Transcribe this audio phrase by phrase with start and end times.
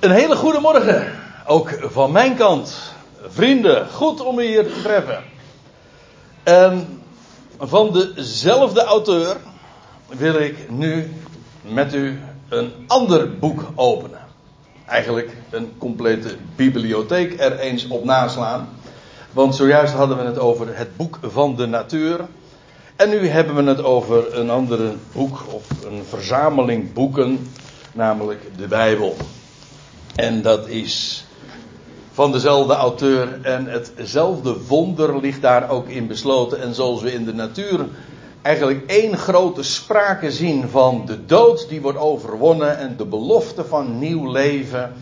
[0.00, 1.12] Een hele goede morgen,
[1.46, 2.92] ook van mijn kant.
[3.28, 5.22] Vrienden, goed om u hier te treffen.
[6.42, 7.02] En
[7.58, 9.36] van dezelfde auteur
[10.06, 11.12] wil ik nu
[11.62, 14.20] met u een ander boek openen.
[14.86, 18.68] Eigenlijk een complete bibliotheek er eens op naslaan.
[19.32, 22.20] Want zojuist hadden we het over het boek van de natuur.
[22.96, 27.50] En nu hebben we het over een andere boek of een verzameling boeken,
[27.92, 29.16] namelijk de Bijbel.
[30.18, 31.24] En dat is
[32.12, 33.38] van dezelfde auteur.
[33.42, 36.60] En hetzelfde wonder ligt daar ook in besloten.
[36.60, 37.86] En zoals we in de natuur
[38.42, 43.98] eigenlijk één grote sprake zien van de dood die wordt overwonnen en de belofte van
[43.98, 44.92] nieuw leven.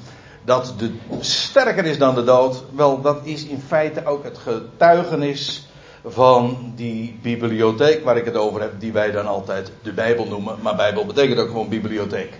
[0.44, 0.90] Dat de
[1.20, 2.64] sterker is dan de dood.
[2.74, 5.68] Wel, dat is in feite ook het getuigenis
[6.04, 10.56] van die bibliotheek waar ik het over heb, die wij dan altijd de Bijbel noemen.
[10.62, 12.32] Maar Bijbel betekent ook gewoon bibliotheek.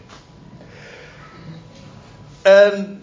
[2.46, 3.02] En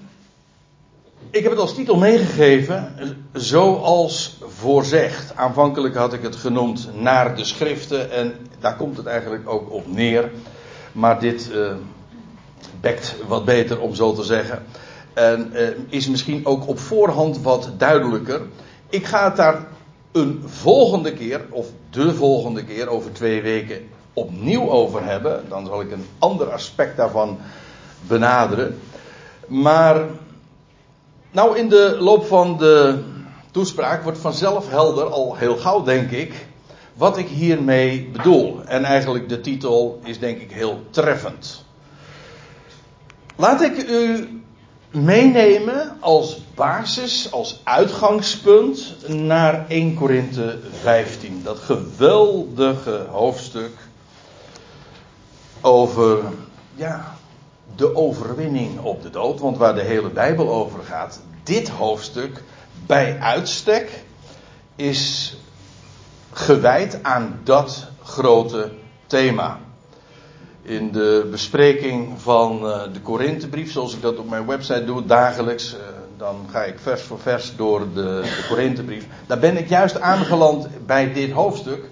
[1.30, 2.95] ik heb het als titel meegegeven,
[3.34, 5.36] zoals voorzegd.
[5.36, 9.88] Aanvankelijk had ik het genoemd naar de schriften en daar komt het eigenlijk ook op
[9.88, 10.32] neer.
[10.92, 11.72] Maar dit uh,
[12.82, 14.64] bekt wat beter om zo te zeggen.
[15.14, 18.42] En uh, is misschien ook op voorhand wat duidelijker.
[18.89, 19.66] Ik ga het daar
[20.12, 25.44] een volgende keer, of de volgende keer, over twee weken opnieuw over hebben.
[25.50, 27.38] Dan zal ik een ander aspect daarvan
[28.08, 28.80] benaderen.
[29.54, 30.06] Maar
[31.32, 33.04] nou in de loop van de
[33.52, 36.48] toespraak wordt vanzelf helder, al heel gauw denk ik,
[36.94, 38.62] wat ik hiermee bedoel.
[38.66, 41.66] En eigenlijk de titel is denk ik heel treffend.
[43.36, 44.28] Laat ik u
[44.92, 51.42] meenemen als basis, als uitgangspunt naar 1 Korinthe 15.
[51.44, 53.72] Dat geweldige hoofdstuk
[55.62, 56.20] over
[56.76, 57.16] ja,
[57.76, 59.40] de overwinning op de dood.
[59.40, 62.44] Want waar de hele Bijbel over gaat, dit hoofdstuk
[62.86, 64.04] bij uitstek
[64.76, 65.36] is
[66.32, 68.72] gewijd aan dat grote
[69.08, 69.60] thema.
[70.62, 75.73] In de bespreking van eh, de Korinthebrief, zoals ik dat op mijn website doe, dagelijks,
[75.73, 75.80] eh,
[76.17, 79.08] dan ga ik vers voor vers door de, de Korinthebrief.
[79.28, 81.89] Daar ben ik juist aangeland bij dit hoofdstuk.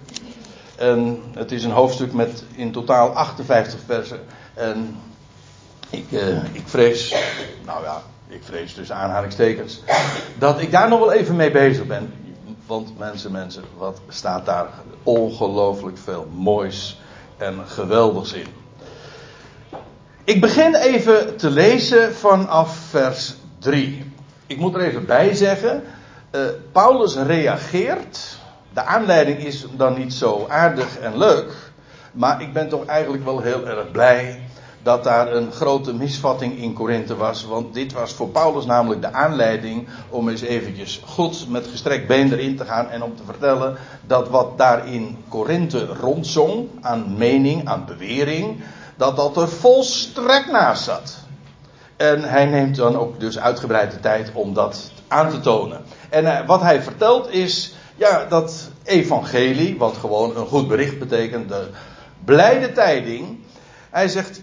[0.75, 4.19] En het is een hoofdstuk met in totaal 58 versen.
[4.53, 4.95] En
[5.91, 7.15] ik, uh, ik vrees,
[7.65, 9.81] nou ja, ik vrees dus aanhalingstekens,
[10.37, 12.13] dat ik daar nog wel even mee bezig ben.
[12.65, 14.67] Want mensen, mensen, wat staat daar
[15.03, 16.99] ongelooflijk veel moois
[17.37, 18.47] en geweldigs in.
[20.23, 24.11] Ik begin even te lezen vanaf vers 3.
[24.47, 25.83] Ik moet er even bij zeggen,
[26.31, 26.41] uh,
[26.71, 28.37] Paulus reageert.
[28.73, 31.53] De aanleiding is dan niet zo aardig en leuk,
[32.11, 34.41] maar ik ben toch eigenlijk wel heel erg blij
[34.83, 37.45] dat daar een grote misvatting in Korinthe was.
[37.45, 42.33] Want dit was voor Paulus namelijk de aanleiding om eens eventjes goed met gestrekt been
[42.33, 43.77] erin te gaan en om te vertellen
[44.07, 48.63] dat wat daar in Korinthe rondzong aan mening, aan bewering,
[48.95, 51.17] dat dat er volstrekt naast zat.
[51.97, 55.81] En hij neemt dan ook dus uitgebreide tijd om dat aan te tonen.
[56.09, 61.49] En uh, wat hij vertelt is, ja, dat evangelie, wat gewoon een goed bericht betekent,
[61.49, 61.67] de
[62.25, 63.39] blijde tijding.
[63.89, 64.41] Hij zegt,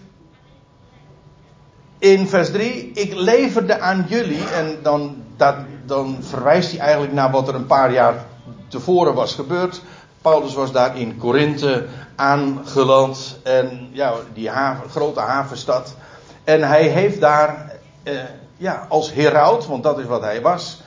[1.99, 5.55] in vers 3, ik leverde aan jullie, en dan, dat,
[5.85, 8.25] dan verwijst hij eigenlijk naar wat er een paar jaar
[8.67, 9.81] tevoren was gebeurd.
[10.21, 14.49] Paulus was daar in Korinthe aangeland, en ja, die
[14.89, 15.95] grote havenstad.
[16.43, 17.71] En hij heeft daar,
[18.03, 18.13] eh,
[18.57, 20.81] ja, als heraut, want dat is wat hij was,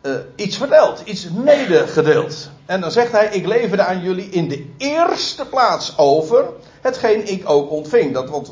[0.00, 2.50] eh, iets verteld, iets medegedeeld.
[2.66, 6.44] En dan zegt hij, ik leverde aan jullie in de eerste plaats over
[6.80, 8.14] hetgeen ik ook ontving.
[8.14, 8.50] Dat wat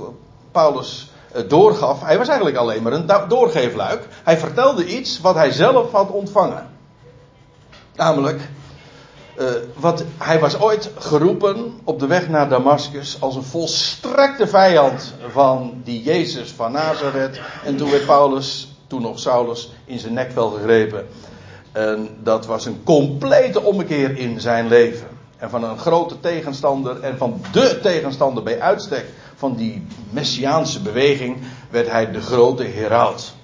[0.53, 1.11] Paulus
[1.47, 2.01] doorgaf.
[2.01, 4.07] Hij was eigenlijk alleen maar een doorgeefluik.
[4.25, 6.67] Hij vertelde iets wat hij zelf had ontvangen.
[7.95, 8.41] Namelijk,
[9.39, 15.15] uh, wat, hij was ooit geroepen op de weg naar Damascus als een volstrekte vijand
[15.29, 17.41] van die Jezus van Nazareth.
[17.65, 21.07] En toen werd Paulus, toen nog Saulus, in zijn nekvel gegrepen.
[21.73, 25.07] En dat was een complete ommekeer in zijn leven.
[25.37, 29.05] En van een grote tegenstander en van de tegenstander bij uitstek
[29.39, 31.37] van die messiaanse beweging
[31.71, 33.35] werd hij de grote heraut.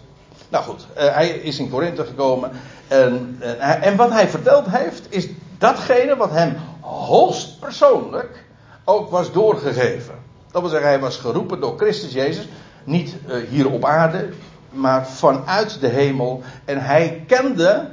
[0.49, 2.51] Nou goed, uh, hij is in Korinthe gekomen.
[2.89, 8.45] En, en, en, wat hij verteld heeft, is datgene wat hem hoogst persoonlijk
[8.85, 10.15] ook was doorgegeven.
[10.51, 12.49] Dat wil zeggen, hij was geroepen door Christus Jezus.
[12.85, 14.29] Niet uh, hier op aarde,
[14.71, 16.43] maar vanuit de hemel.
[16.65, 17.91] En hij kende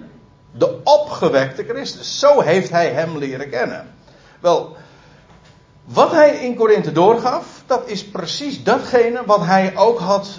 [0.52, 2.20] de opgewekte Christus.
[2.20, 3.88] Zo heeft hij hem leren kennen.
[4.40, 4.76] Wel,
[5.94, 10.30] wat hij in Korinthe doorgaf, dat is precies datgene wat hij ook had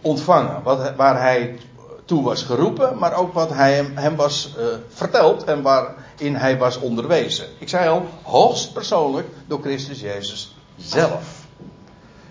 [0.00, 0.62] ontvangen.
[0.62, 1.58] Wat, waar hij
[2.04, 6.78] toe was geroepen, maar ook wat hij hem, was uh, verteld en waarin hij was
[6.78, 7.46] onderwezen.
[7.58, 11.46] Ik zei al, hoogst persoonlijk door Christus Jezus zelf.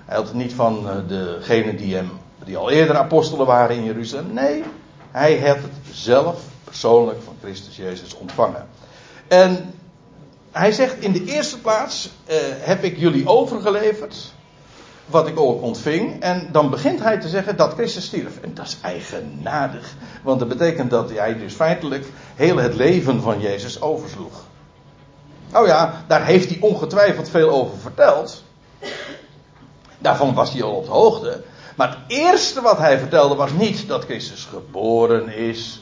[0.06, 2.09] Hij had het niet van uh, degenen die, hem,
[2.44, 4.33] die al eerder apostelen waren in Jeruzalem.
[4.33, 4.63] Nee,
[5.12, 8.68] hij had het zelf persoonlijk van Christus Jezus ontvangen.
[9.27, 9.70] En
[10.51, 14.33] hij zegt in de eerste plaats uh, heb ik jullie overgeleverd
[15.06, 16.21] wat ik ook ontving.
[16.21, 18.39] En dan begint hij te zeggen dat Christus stierf.
[18.42, 19.94] En dat is eigenaardig.
[20.24, 22.06] Want dat betekent dat hij dus feitelijk
[22.36, 24.44] heel het leven van Jezus oversloeg.
[25.51, 28.44] Nou ja, daar heeft hij ongetwijfeld veel over verteld.
[29.97, 31.44] Daarvan was hij al op de hoogte.
[31.75, 35.81] Maar het eerste wat hij vertelde was niet dat Christus geboren is.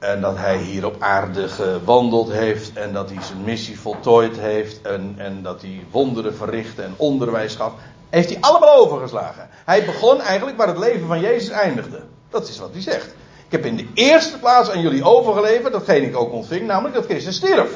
[0.00, 2.72] En dat hij hier op aarde gewandeld heeft.
[2.72, 4.82] En dat hij zijn missie voltooid heeft.
[4.82, 7.72] En, en dat hij wonderen verrichtte en onderwijs gaf.
[8.08, 9.48] Heeft hij allemaal overgeslagen.
[9.64, 12.02] Hij begon eigenlijk waar het leven van Jezus eindigde.
[12.30, 13.06] Dat is wat hij zegt.
[13.46, 15.72] Ik heb in de eerste plaats aan jullie overgeleverd.
[15.72, 16.66] Datgene ik ook ontving.
[16.66, 17.70] Namelijk dat Christus stierf.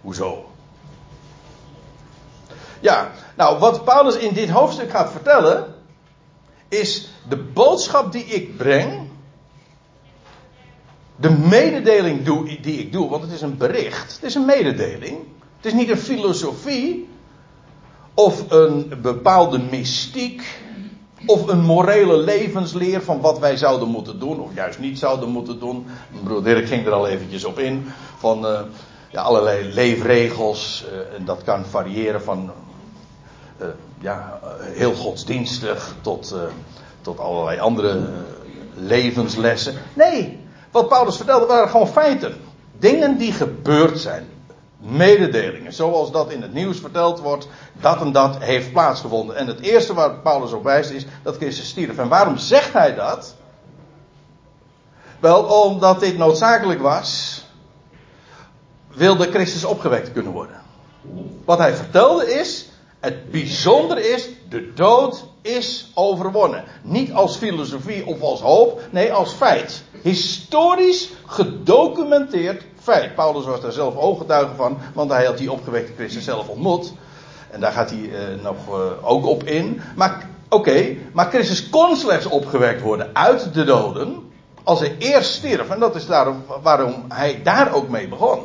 [0.00, 0.44] Hoezo?
[2.80, 5.74] Ja, nou wat Paulus in dit hoofdstuk gaat vertellen.
[6.68, 9.05] Is de boodschap die ik breng
[11.16, 12.24] de mededeling
[12.62, 15.18] die ik doe, want het is een bericht, het is een mededeling.
[15.56, 17.08] Het is niet een filosofie
[18.14, 20.60] of een bepaalde mystiek
[21.26, 25.58] of een morele levensleer van wat wij zouden moeten doen of juist niet zouden moeten
[25.58, 25.86] doen.
[26.24, 27.86] Broer Dirk ging er al eventjes op in
[28.18, 28.60] van uh,
[29.10, 32.50] ja, allerlei leefregels uh, en dat kan variëren van
[33.60, 33.66] uh,
[34.00, 36.36] ja, heel godsdienstig tot,
[37.00, 38.08] tot allerlei andere
[38.74, 39.74] levenslessen.
[39.94, 42.40] Nee, wat Paulus vertelde waren gewoon feiten.
[42.78, 44.28] Dingen die gebeurd zijn.
[44.78, 45.72] Mededelingen.
[45.72, 47.48] Zoals dat in het nieuws verteld wordt.
[47.72, 49.36] Dat en dat heeft plaatsgevonden.
[49.36, 51.98] En het eerste waar Paulus op wijst is dat Christus stierf.
[51.98, 53.34] En waarom zegt hij dat?
[55.20, 57.44] Wel, omdat dit noodzakelijk was.
[58.88, 60.60] Wilde Christus opgewekt kunnen worden.
[61.44, 62.65] Wat hij vertelde is.
[63.00, 64.28] Het bijzondere is.
[64.48, 66.64] De dood is overwonnen.
[66.82, 68.80] Niet als filosofie of als hoop.
[68.90, 73.14] Nee, als feit historisch gedocumenteerd feit.
[73.14, 76.92] Paulus was daar zelf ooggetuige van, want hij had die opgewekte Christus zelf ontmoet.
[77.50, 79.80] En daar gaat hij uh, nog uh, ook op in.
[79.96, 84.30] Maar oké, maar Christus kon slechts opgewekt worden uit de doden.
[84.62, 85.70] Als hij eerst stierf.
[85.70, 88.38] En dat is daarom waarom hij daar ook mee begon.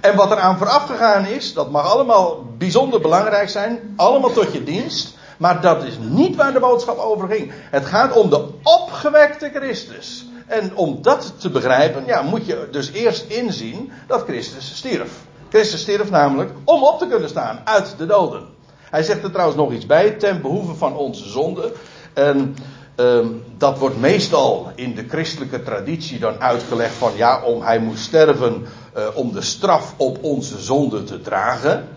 [0.00, 3.94] En wat er aan vooraf gegaan is, dat mag allemaal bijzonder belangrijk zijn.
[3.96, 5.18] Allemaal tot je dienst.
[5.38, 7.52] Maar dat is niet waar de boodschap over ging.
[7.54, 10.26] Het gaat om de opgewekte Christus.
[10.46, 15.10] En om dat te begrijpen, ja, moet je dus eerst inzien dat Christus stierf.
[15.48, 18.48] Christus stierf namelijk om op te kunnen staan uit de doden.
[18.90, 21.72] Hij zegt er trouwens nog iets bij, ten behoeve van onze zonde.
[22.14, 22.56] En
[22.96, 28.02] um, dat wordt meestal in de christelijke traditie dan uitgelegd van ja, om hij moest
[28.02, 31.88] sterven uh, om de straf op onze zonde te dragen.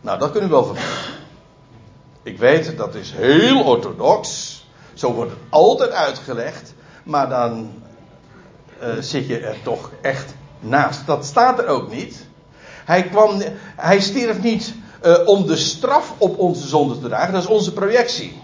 [0.00, 1.16] Nou, dat kunnen we wel vergeten.
[2.22, 4.56] Ik weet, dat is heel orthodox.
[4.94, 6.74] Zo wordt het altijd uitgelegd.
[7.02, 7.70] Maar dan
[8.82, 11.06] uh, zit je er toch echt naast.
[11.06, 12.26] Dat staat er ook niet.
[12.84, 13.42] Hij, kwam,
[13.76, 14.74] hij stierf niet
[15.04, 17.32] uh, om de straf op onze zonde te dragen.
[17.32, 18.40] Dat is onze projectie.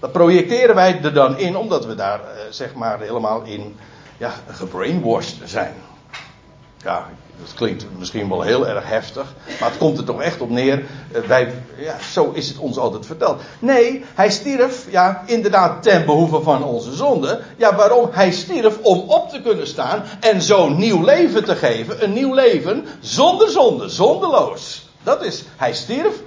[0.00, 3.76] Dat projecteren wij er dan in, omdat we daar zeg maar helemaal in
[4.16, 5.74] ja, gebrainwashed zijn.
[6.82, 7.08] Ja,
[7.40, 10.84] dat klinkt misschien wel heel erg heftig, maar het komt er toch echt op neer.
[11.12, 13.40] Eh, wij, ja, zo is het ons altijd verteld.
[13.58, 17.40] Nee, hij stierf, ja, inderdaad ten behoeve van onze zonde.
[17.56, 18.08] Ja, waarom?
[18.12, 22.04] Hij stierf om op te kunnen staan en zo nieuw leven te geven.
[22.04, 24.88] Een nieuw leven zonder zonde, zondeloos.
[25.02, 26.22] Dat is, hij stierf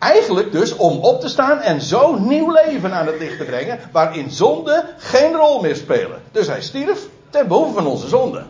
[0.00, 3.78] Eigenlijk dus om op te staan en zo nieuw leven aan het licht te brengen,
[3.92, 6.22] waarin zonde geen rol meer spelen.
[6.32, 8.42] Dus hij stierf ten behoeve van onze zonde.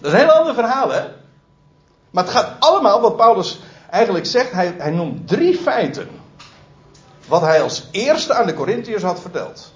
[0.00, 1.02] Dat is een heel ander verhaal, hè?
[2.10, 6.08] Maar het gaat allemaal, wat Paulus eigenlijk zegt, hij, hij noemt drie feiten.
[7.28, 9.72] Wat hij als eerste aan de Corinthiërs had verteld.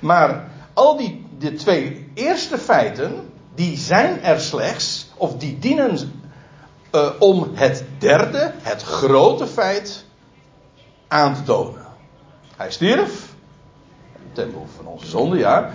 [0.00, 6.22] Maar al die de twee eerste feiten, die zijn er slechts, of die dienen
[6.92, 10.04] uh, om het derde, het grote feit,
[11.08, 11.86] aan te tonen.
[12.56, 13.34] Hij stierf,
[14.32, 15.70] ten behoeve van onze zonde, ja.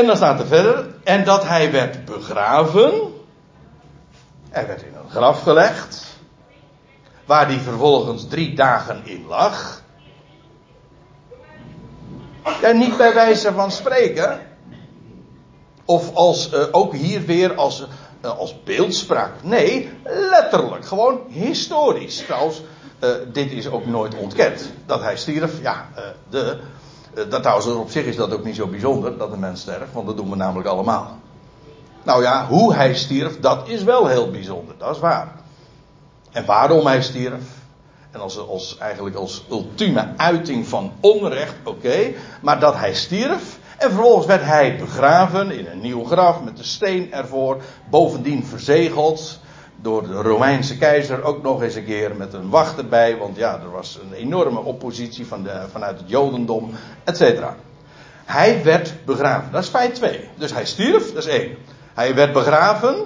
[0.00, 3.12] En dan staat er verder, en dat hij werd begraven.
[4.50, 6.06] Hij werd in een graf gelegd.
[7.24, 9.82] Waar hij vervolgens drie dagen in lag.
[12.60, 14.40] Ja, niet bij wijze van spreken.
[15.84, 17.86] Of als, uh, ook hier weer als,
[18.24, 19.32] uh, als beeldspraak.
[19.42, 20.86] Nee, letterlijk.
[20.86, 22.16] Gewoon historisch.
[22.16, 22.62] Trouwens,
[23.00, 24.70] uh, dit is ook nooit ontkend.
[24.86, 25.88] Dat hij stierf, ja,
[26.30, 26.60] de,
[27.14, 30.06] dat trouwens op zich is dat ook niet zo bijzonder, dat een mens sterft, want
[30.06, 31.18] dat doen we namelijk allemaal.
[32.02, 35.32] Nou ja, hoe hij stierf, dat is wel heel bijzonder, dat is waar.
[36.30, 37.42] En waarom hij stierf,
[38.10, 42.12] en als, als eigenlijk als ultieme uiting van onrecht, oké,
[42.42, 46.64] maar dat hij stierf, en vervolgens werd hij begraven in een nieuw graf met de
[46.64, 49.40] steen ervoor, bovendien verzegeld
[49.82, 53.60] door de Romeinse keizer ook nog eens een keer met een wacht erbij, want ja,
[53.60, 56.70] er was een enorme oppositie van de, vanuit het Jodendom,
[57.04, 57.56] et cetera.
[58.24, 60.28] Hij werd begraven, dat is feit 2.
[60.36, 61.56] Dus hij stierf, dat is één.
[61.94, 62.96] Hij werd begraven,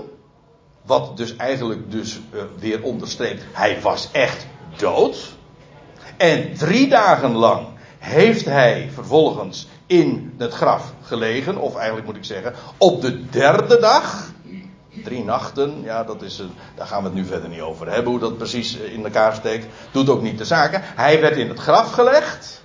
[0.83, 5.33] wat dus eigenlijk dus uh, weer onderstreept, hij was echt dood.
[6.17, 7.67] En drie dagen lang
[7.99, 13.79] heeft hij vervolgens in het graf gelegen, of eigenlijk moet ik zeggen, op de derde
[13.79, 14.33] dag,
[15.05, 16.43] drie nachten, ja, dat is,
[16.75, 19.67] daar gaan we het nu verder niet over hebben, hoe dat precies in elkaar steekt,
[19.91, 20.81] doet ook niet de zaken.
[20.85, 22.63] Hij werd in het graf gelegd,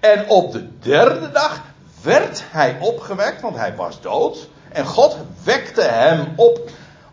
[0.00, 1.62] en op de derde dag
[2.02, 6.70] werd hij opgewekt, want hij was dood, en God wekte hem op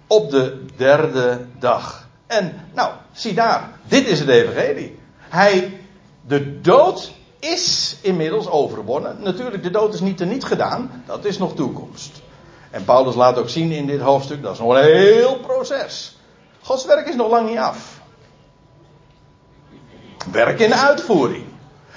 [0.07, 2.07] op de derde dag.
[2.27, 4.99] En nou, zie daar, dit is het evangelie.
[5.17, 5.79] Hij,
[6.27, 9.17] de dood is inmiddels overwonnen.
[9.19, 11.03] Natuurlijk, de dood is niet te niet gedaan.
[11.05, 12.21] Dat is nog toekomst.
[12.73, 16.17] En Paulus laat ook zien in dit hoofdstuk, dat is nog een heel proces.
[16.61, 17.99] Gods werk is nog lang niet af.
[20.31, 21.45] Werk in uitvoering.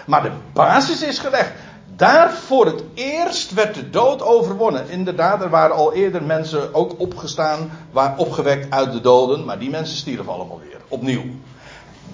[0.07, 1.53] Maar de basis is gelegd.
[1.97, 4.89] Daar voor het eerst werd de dood overwonnen.
[4.89, 9.71] Inderdaad, er waren al eerder mensen ook opgestaan, waar opgewekt uit de doden, maar die
[9.71, 11.25] mensen stierven allemaal weer, opnieuw.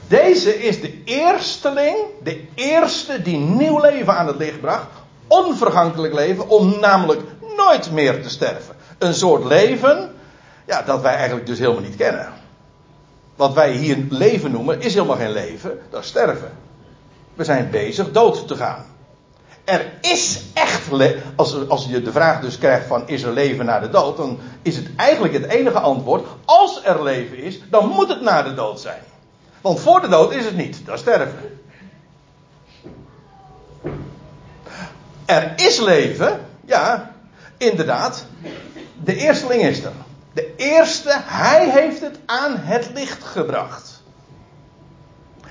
[0.08, 4.90] Deze is de eersteling, de eerste die nieuw leven aan het licht bracht.
[5.26, 7.20] Onvergankelijk leven, om namelijk
[7.56, 8.74] nooit meer te sterven.
[8.98, 10.14] Een soort leven,
[10.66, 12.32] ja, dat wij eigenlijk dus helemaal niet kennen.
[13.36, 16.52] Wat wij hier leven noemen, is helemaal geen leven, dat is sterven.
[17.34, 18.84] We zijn bezig dood te gaan.
[19.64, 20.88] Er is echt,
[21.36, 24.38] als, als je de vraag dus krijgt van is er leven na de dood, dan
[24.62, 28.54] is het eigenlijk het enige antwoord, als er leven is, dan moet het na de
[28.54, 29.02] dood zijn.
[29.60, 31.60] Want voor de dood is het niet, dat sterven.
[35.24, 37.11] Er is leven, ja,
[37.70, 38.26] inderdaad.
[39.04, 39.92] De eersteling is er.
[40.32, 44.02] De eerste, hij heeft het aan het licht gebracht.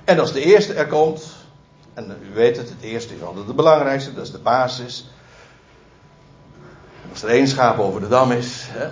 [0.04, 1.24] En als de eerste er komt,
[1.94, 5.10] en u weet het, het eerste is altijd het belangrijkste, dat is de basis.
[7.12, 8.88] Als er één schaap over de dam is, hè,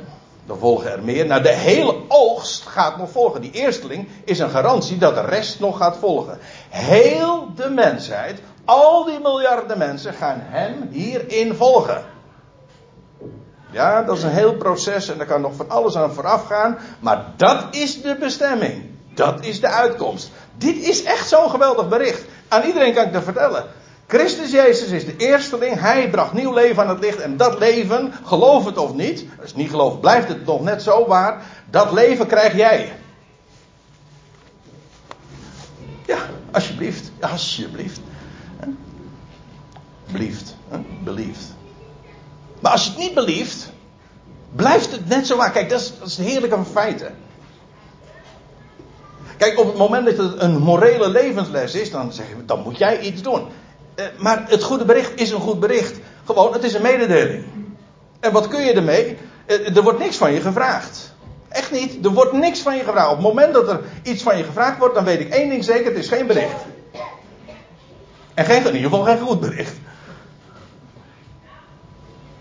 [0.45, 1.25] dan volgen er meer.
[1.25, 3.41] Nou, de hele oogst gaat nog volgen.
[3.41, 6.38] Die eersteling is een garantie dat de rest nog gaat volgen.
[6.69, 12.03] Heel de mensheid, al die miljarden mensen, gaan hem hierin volgen.
[13.71, 16.77] Ja, dat is een heel proces en daar kan nog van alles aan vooraf gaan.
[16.99, 18.83] Maar dat is de bestemming.
[19.13, 20.31] Dat is de uitkomst.
[20.57, 22.25] Dit is echt zo'n geweldig bericht.
[22.47, 23.65] Aan iedereen kan ik dat vertellen.
[24.07, 25.79] Christus Jezus is de eersteling.
[25.79, 27.19] Hij bracht nieuw leven aan het licht.
[27.19, 30.81] En dat leven, geloof het of niet, als het niet geloof blijft het nog net
[30.81, 31.41] zo waar.
[31.69, 32.93] Dat leven krijg jij.
[36.05, 36.17] Ja,
[36.51, 37.11] alsjeblieft.
[37.19, 37.99] Alsjeblieft.
[40.11, 40.55] Belieft.
[41.03, 41.57] Belieft.
[42.60, 43.72] Maar als je het niet belieft,
[44.56, 45.51] blijft het net zo waar.
[45.51, 47.16] Kijk, dat is, dat is heerlijke feiten.
[49.38, 52.78] Kijk, op het moment dat het een morele levensles is, dan, zeg je, dan moet
[52.78, 53.48] jij iets doen.
[53.96, 56.00] Eh, maar het goede bericht is een goed bericht.
[56.25, 57.46] Gewoon, het is een mededeling.
[58.20, 59.18] En wat kun je ermee?
[59.46, 61.13] Eh, er wordt niks van je gevraagd.
[61.50, 62.06] Echt niet.
[62.06, 63.10] Er wordt niks van je gevraagd.
[63.10, 65.63] Op het moment dat er iets van je gevraagd wordt, dan weet ik één ding
[65.63, 66.66] zeker: het is geen bericht.
[68.34, 69.74] En geen, in ieder geval geen goed bericht.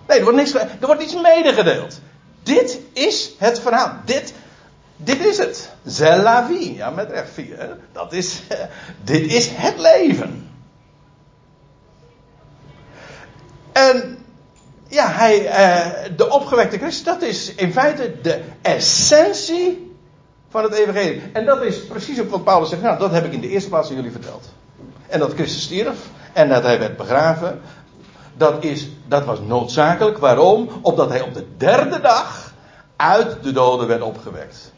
[0.09, 2.01] Nee, er wordt, niks, er wordt iets medegedeeld.
[2.43, 3.93] Dit is het verhaal.
[4.05, 4.33] Dit,
[4.97, 5.71] dit is het.
[5.87, 6.75] C'est la vie.
[6.75, 7.77] Ja, met recht vier.
[7.93, 8.41] Dat is,
[9.05, 10.51] dit is het leven.
[13.73, 14.19] En
[14.89, 19.97] ja, hij, eh, de opgewekte Christus, dat is in feite de essentie
[20.49, 21.23] van het evangelie.
[21.33, 22.83] En dat is precies ook wat Paulus zegt.
[22.83, 24.49] Nou, dat heb ik in de eerste plaats aan jullie verteld.
[25.07, 25.99] En dat Christus stierf
[26.33, 27.61] en dat hij werd begraven.
[28.39, 30.19] Dat, is, dat was noodzakelijk.
[30.19, 30.69] Waarom?
[30.83, 32.53] Opdat hij op de derde dag
[32.97, 34.73] uit de doden werd opgewekt.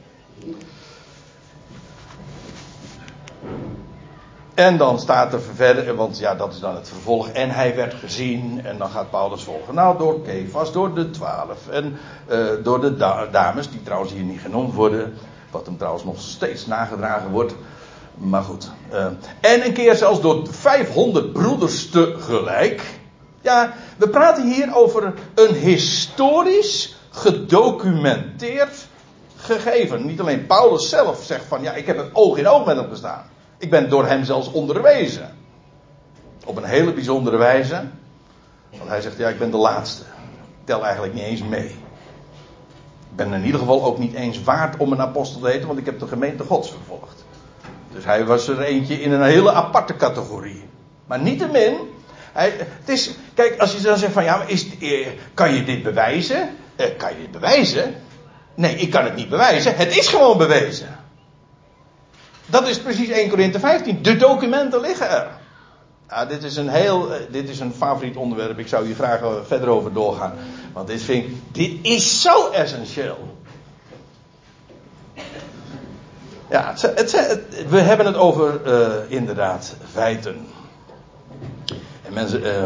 [4.55, 7.29] En dan staat er verder, want ja, dat is dan het vervolg.
[7.29, 9.75] En hij werd gezien, en dan gaat Paulus volgen.
[9.75, 11.69] Nou, door Kefas, door de twaalf.
[11.69, 11.99] En
[12.31, 15.15] uh, door de da dames, die trouwens hier niet genoemd worden.
[15.51, 17.55] Wat hem trouwens nog steeds nagedragen wordt.
[18.15, 18.71] Maar goed.
[18.93, 19.05] Uh,
[19.41, 23.00] en een keer zelfs door 500 broeders tegelijk.
[23.41, 28.87] Ja, we praten hier over een historisch gedocumenteerd
[29.37, 30.07] gegeven.
[30.07, 32.89] Niet alleen Paulus zelf zegt van ja, ik heb het oog in oog met hem
[32.89, 33.25] gestaan.
[33.59, 35.37] Ik ben door hem zelfs onderwezen.
[36.45, 37.83] Op een hele bijzondere wijze.
[38.71, 40.03] Want hij zegt, ja, ik ben de laatste.
[40.03, 41.67] Ik tel eigenlijk niet eens mee.
[43.11, 45.79] Ik ben in ieder geval ook niet eens waard om een apostel te heten, want
[45.79, 47.25] ik heb de gemeente gods vervolgd.
[47.93, 50.69] Dus hij was er eentje in een hele aparte categorie.
[51.07, 51.77] Maar niettemin,
[52.33, 55.65] hij, het is, kijk, als je dan zegt van ja, maar is, eh, kan je
[55.65, 56.51] dit bewijzen?
[56.81, 57.95] Eh, kan je dit bewijzen?
[58.55, 59.77] Nee, ik kan het niet bewijzen.
[59.77, 60.99] Het is gewoon bewezen.
[62.47, 64.03] Dat is precies 1 Korinthe 15.
[64.03, 65.29] De documenten liggen er.
[66.29, 68.59] Dit is een heel, eh, dit is een favoriet onderwerp.
[68.59, 70.35] Ik zou hier graag eh, verder over doorgaan.
[70.73, 73.37] Want dit vind ik, dit is zo essentieel.
[76.51, 78.61] Ja, het, het, we hebben het over
[79.09, 80.47] inderdaad feiten.
[82.17, 82.65] Uh,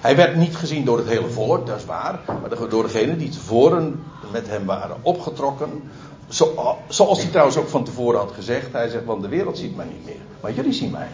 [0.00, 2.20] hij werd niet gezien door het hele volk, dat is waar.
[2.26, 5.90] Maar door degenen die tevoren met hem waren opgetrokken.
[6.28, 8.72] Zo, zoals hij trouwens ook van tevoren had gezegd.
[8.72, 10.20] Hij zegt, want de wereld ziet mij niet meer.
[10.40, 11.08] Maar jullie zien mij.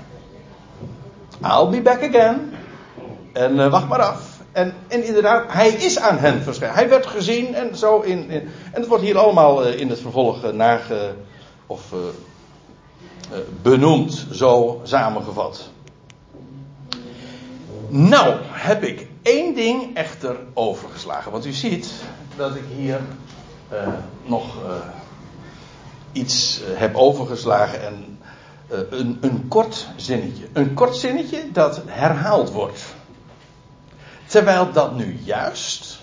[1.43, 2.53] I'll be back again.
[3.33, 4.39] En uh, wacht maar af.
[4.53, 6.75] En, en, inderdaad, hij is aan hen verschenen.
[6.75, 8.31] Hij werd gezien en zo in.
[8.31, 11.15] en het wordt hier allemaal uh, in het vervolg uh, nage,
[11.67, 11.95] of
[13.63, 15.71] benoemd, zo samengevat.
[17.93, 21.33] Nou, heb ik één ding echter overgeslagen.
[21.33, 21.93] Want u ziet
[22.37, 23.01] dat ik hier
[24.23, 24.57] nog
[26.13, 28.19] iets heb overgeslagen en
[28.91, 30.49] een, een kort zinnetje.
[30.53, 32.95] Een kort zinnetje dat herhaald wordt.
[34.27, 35.99] Terwijl dat nu juist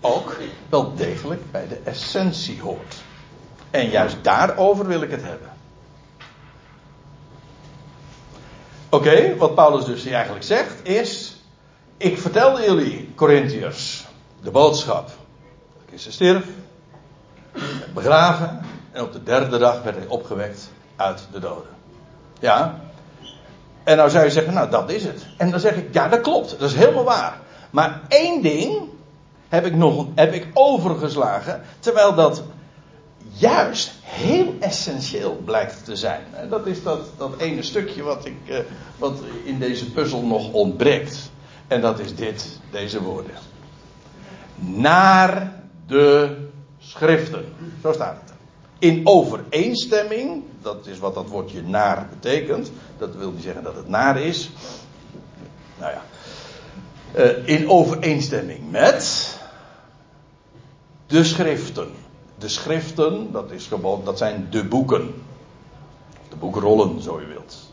[0.00, 0.36] ook
[0.68, 2.94] wel degelijk bij de essentie hoort.
[3.70, 5.55] En juist daarover wil ik het hebben.
[8.88, 11.36] Oké, wat Paulus dus eigenlijk zegt is:
[11.96, 14.06] Ik vertelde jullie, Corinthiërs,
[14.42, 15.10] de boodschap.
[15.88, 16.44] Christus stierf,
[17.94, 18.60] begraven
[18.92, 21.70] en op de derde dag werd hij opgewekt uit de doden.
[22.38, 22.80] Ja.
[23.84, 25.26] En nou zou je zeggen, nou dat is het.
[25.36, 27.38] En dan zeg ik, ja dat klopt, dat is helemaal waar.
[27.70, 28.82] Maar één ding
[29.48, 32.42] heb ik nog heb ik overgeslagen, terwijl dat
[33.32, 36.22] juist heel essentieel blijkt te zijn.
[36.50, 38.58] Dat is dat, dat ene stukje wat, ik, eh,
[38.98, 41.30] wat in deze puzzel nog ontbreekt.
[41.66, 43.34] En dat is dit, deze woorden.
[44.56, 45.52] Naar
[45.86, 46.36] de
[46.78, 47.44] schriften.
[47.82, 48.36] Zo staat het
[48.78, 53.88] in overeenstemming, dat is wat dat woordje naar betekent, dat wil niet zeggen dat het
[53.88, 54.50] naar is.
[55.78, 56.02] Nou ja,
[57.16, 59.34] uh, in overeenstemming met
[61.06, 61.90] de schriften.
[62.38, 65.22] De schriften, dat, is gewoon, dat zijn de boeken.
[66.28, 67.70] De boekrollen, zo je wilt.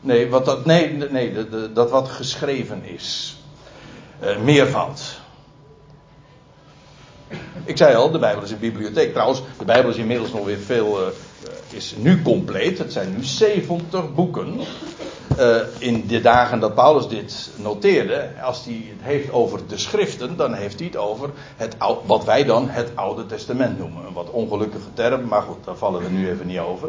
[0.00, 3.36] Nee, wat dat, nee, nee de, dat wat geschreven is.
[4.22, 5.20] Uh, meervoud.
[7.64, 9.12] Ik zei al, de Bijbel is een bibliotheek.
[9.12, 11.00] Trouwens, de Bijbel is inmiddels nog weer veel.
[11.00, 11.06] Uh,
[11.70, 12.78] is nu compleet.
[12.78, 14.60] Het zijn nu 70 boeken.
[15.38, 20.36] Uh, in de dagen dat Paulus dit noteerde, als hij het heeft over de schriften,
[20.36, 24.06] dan heeft hij het over het, wat wij dan het Oude Testament noemen.
[24.06, 26.88] Een wat ongelukkige term, maar goed, daar vallen we nu even niet over.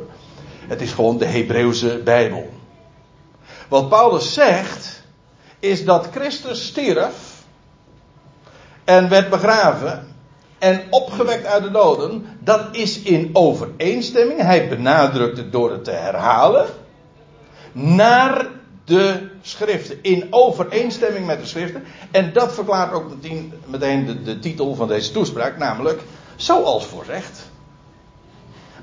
[0.68, 2.50] Het is gewoon de Hebreeuwse Bijbel.
[3.68, 5.04] Wat Paulus zegt,
[5.60, 7.44] is dat Christus stierf
[8.84, 10.08] en werd begraven
[10.60, 15.92] en opgewekt uit de doden, dat is in overeenstemming, hij benadrukt het door het te
[15.92, 16.66] herhalen,
[17.72, 18.48] naar
[18.86, 19.98] de schriften.
[20.02, 21.84] In overeenstemming met de schriften.
[22.12, 23.12] En dat verklaart ook
[23.68, 26.02] meteen, de, de titel van deze toespraak, namelijk
[26.36, 27.50] zoals voorzegd.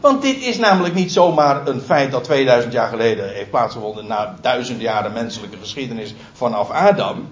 [0.00, 4.36] Want dit is namelijk niet zomaar een feit dat 2000 jaar geleden heeft plaatsgevonden na
[4.40, 7.28] duizend jaren menselijke geschiedenis vanaf Adam.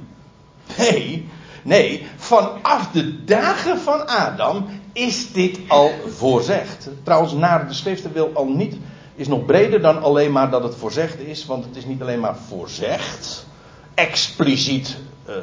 [0.78, 1.28] Nee,
[1.66, 6.88] Nee, vanaf de dagen van Adam is dit al voorzegd.
[7.02, 8.76] Trouwens, naar de schriften wil al niet,
[9.16, 12.20] is nog breder dan alleen maar dat het voorzegd is, want het is niet alleen
[12.20, 13.46] maar voorzegd,
[13.94, 14.96] expliciet
[15.28, 15.34] uh,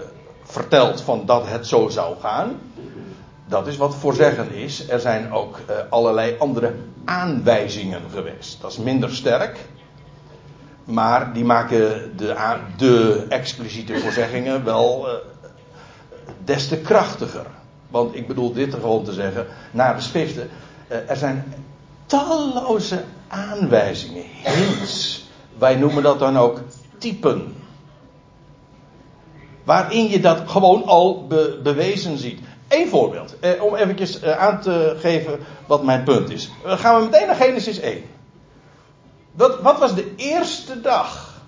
[0.43, 2.59] verteld van dat het zo zou gaan.
[3.45, 4.89] Dat is wat voorzeggen is.
[4.89, 6.73] Er zijn ook uh, allerlei andere
[7.05, 8.62] aanwijzingen geweest.
[8.62, 9.59] Dat is minder sterk.
[10.83, 12.36] Maar die maken de,
[12.77, 15.13] de expliciete voorzeggingen wel uh,
[16.43, 17.45] des te krachtiger.
[17.89, 20.49] Want ik bedoel dit gewoon te zeggen, naar de schriften,
[20.88, 21.53] eh, er zijn
[22.05, 25.25] talloze aanwijzingen, hints.
[25.57, 26.61] Wij noemen dat dan ook
[26.97, 27.55] typen.
[29.63, 31.27] Waarin je dat gewoon al
[31.63, 32.39] bewezen ziet.
[32.67, 36.49] Eén voorbeeld, eh, om eventjes eh, aan te geven wat mijn punt is.
[36.63, 38.03] Dan gaan we meteen naar Genesis 1.
[39.31, 41.41] Wat, wat was de eerste dag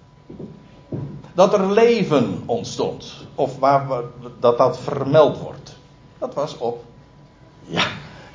[1.34, 3.14] dat er leven ontstond.
[3.36, 3.88] Of waar,
[4.40, 5.76] dat dat vermeld wordt.
[6.18, 6.84] Dat was op,
[7.64, 7.86] ja,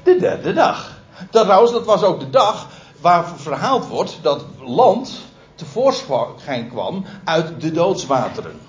[0.02, 0.98] de derde dag.
[1.30, 2.68] Trouwens, dat was ook de dag
[3.00, 5.20] waar verhaald wordt dat land
[5.54, 8.60] tevoorschijn kwam uit de doodswateren.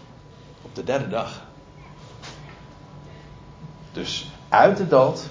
[0.62, 1.42] Op de derde dag.
[3.92, 5.22] Dus uit de dood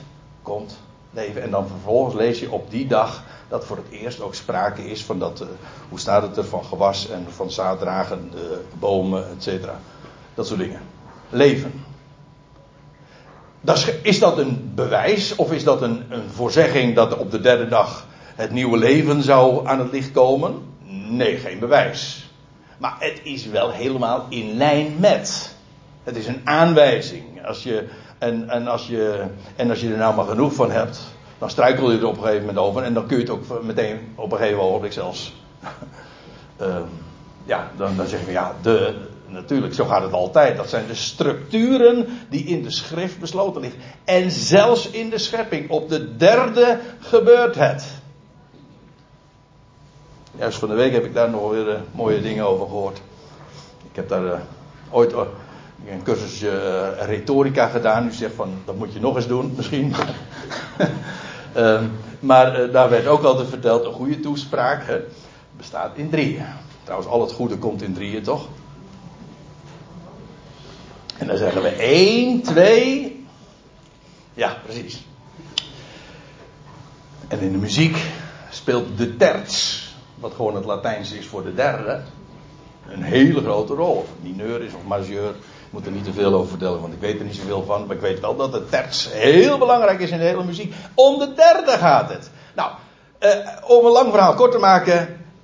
[0.43, 0.79] komt
[1.11, 1.43] leven.
[1.43, 5.05] En dan vervolgens lees je op die dag dat voor het eerst ook sprake is
[5.05, 5.49] van dat, uh,
[5.89, 9.61] hoe staat het er, van gewas en van zaaddragende bomen, et.
[10.35, 10.81] Dat soort dingen.
[11.31, 11.85] Leven.
[14.03, 18.07] Is dat een bewijs of is dat een, een voorzegging dat op de derde dag
[18.41, 20.55] het nieuwe leven zou aan het licht komen?
[21.09, 22.31] Nee, geen bewijs.
[22.79, 25.55] Maar het is wel helemaal in lijn met.
[26.03, 27.47] Het is een aanwijzing.
[27.47, 29.25] Als je, en, en, als je,
[29.57, 31.01] en als je er nou maar genoeg van hebt,
[31.39, 32.83] dan struikel je er op een gegeven moment over.
[32.83, 35.35] En dan kun je het ook meteen op een gegeven moment zelfs.
[36.61, 36.77] uh,
[37.45, 38.95] ja, dan, dan zeggen we ja, de,
[39.27, 40.57] natuurlijk, zo gaat het altijd.
[40.57, 43.81] Dat zijn de structuren die in de schrift besloten liggen.
[44.05, 45.71] En zelfs in de schepping.
[45.71, 48.00] Op de derde gebeurt het.
[50.41, 53.01] Juist van de week heb ik daar nog weer uh, mooie dingen over gehoord.
[53.91, 54.39] Ik heb daar uh,
[54.91, 55.21] ooit uh,
[55.87, 58.07] een cursusje retorica gedaan.
[58.07, 59.95] U zegt van, dat moet je nog eens doen, misschien.
[61.53, 61.85] Ehm,
[62.21, 65.03] maar daar werd ook altijd verteld, een goede toespraak
[65.57, 66.45] bestaat in drieën.
[66.83, 68.49] Trouwens, al het goede komt in drieën, toch?
[71.19, 73.27] En dan zeggen we 1, 2.
[74.35, 75.05] Ja, precies.
[77.29, 77.97] En in de muziek
[78.51, 79.80] speelt de terts,
[80.21, 82.01] wat gewoon het Latijns is voor de derde,
[82.89, 83.95] een hele grote rol.
[83.95, 86.93] Of het mineur is of majeur, ik moet er niet te veel over vertellen, want
[86.93, 87.87] ik weet er niet zoveel van.
[87.87, 90.75] Maar ik weet wel dat de terts heel belangrijk is in de hele muziek.
[90.95, 92.31] Om de derde gaat het.
[92.55, 92.71] Nou,
[93.19, 93.31] eh,
[93.67, 94.99] om een lang verhaal kort te maken,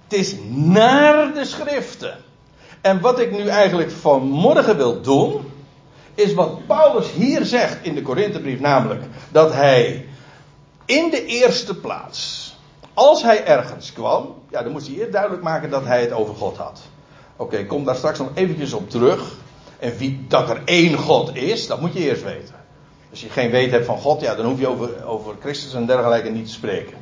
[0.08, 2.16] het is naar de schriften.
[2.80, 5.52] En wat ik nu eigenlijk vanmorgen wil doen,
[6.14, 10.06] is wat Paulus hier zegt in de Korinthebrief, namelijk dat hij
[10.84, 12.45] in de eerste plaats,
[12.96, 16.34] als hij ergens kwam, ja, dan moest hij eerst duidelijk maken dat hij het over
[16.34, 16.80] God had.
[17.36, 19.34] Oké, kom daar straks nog eventjes op terug.
[19.78, 22.54] En wie dat er één God is, dat moet je eerst weten.
[23.10, 25.86] Als je geen weet hebt van God, ja, dan hoef je over, over Christus en
[25.86, 26.96] dergelijke niet te spreken.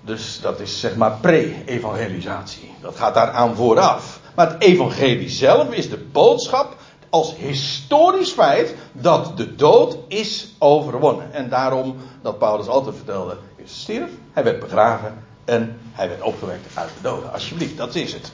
[0.00, 2.74] Dus dat is zeg maar pre-evangelisatie.
[2.80, 4.20] Dat gaat daaraan vooraf.
[4.34, 6.76] Maar het evangelie zelf is de boodschap
[7.10, 11.32] als historisch feit dat de dood is overwonnen.
[11.32, 13.36] En daarom dat Paulus altijd vertelde,
[14.32, 17.32] hij werd begraven en hij werd opgewekt uit de doden.
[17.32, 18.32] Alsjeblieft, dat is het.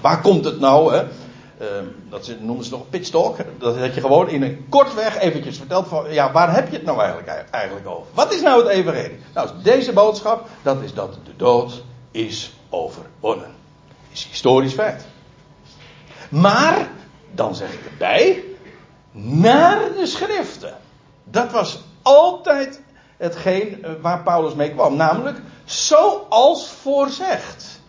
[0.00, 0.94] Waar, komt het nou?
[0.94, 1.02] Hè?
[1.02, 1.68] Uh,
[2.08, 3.44] dat noemen ze nog pitstop.
[3.58, 6.84] Dat, dat je gewoon in een kortweg eventjes vertelt van, ja, waar heb je het
[6.84, 8.06] nou eigenlijk, eigenlijk over?
[8.14, 9.18] Wat is nou het evangelie?
[9.34, 13.54] Nou, deze boodschap, dat is dat de dood is overwonnen.
[14.12, 15.04] Is historisch feit.
[16.28, 16.88] Maar
[17.34, 18.44] dan zeg ik erbij,
[19.12, 20.76] naar de schriften.
[21.24, 22.81] Dat was altijd
[23.22, 24.96] hetgeen eh, waar Paulus mee kwam.
[24.96, 27.80] Namelijk, zoals voorzegd.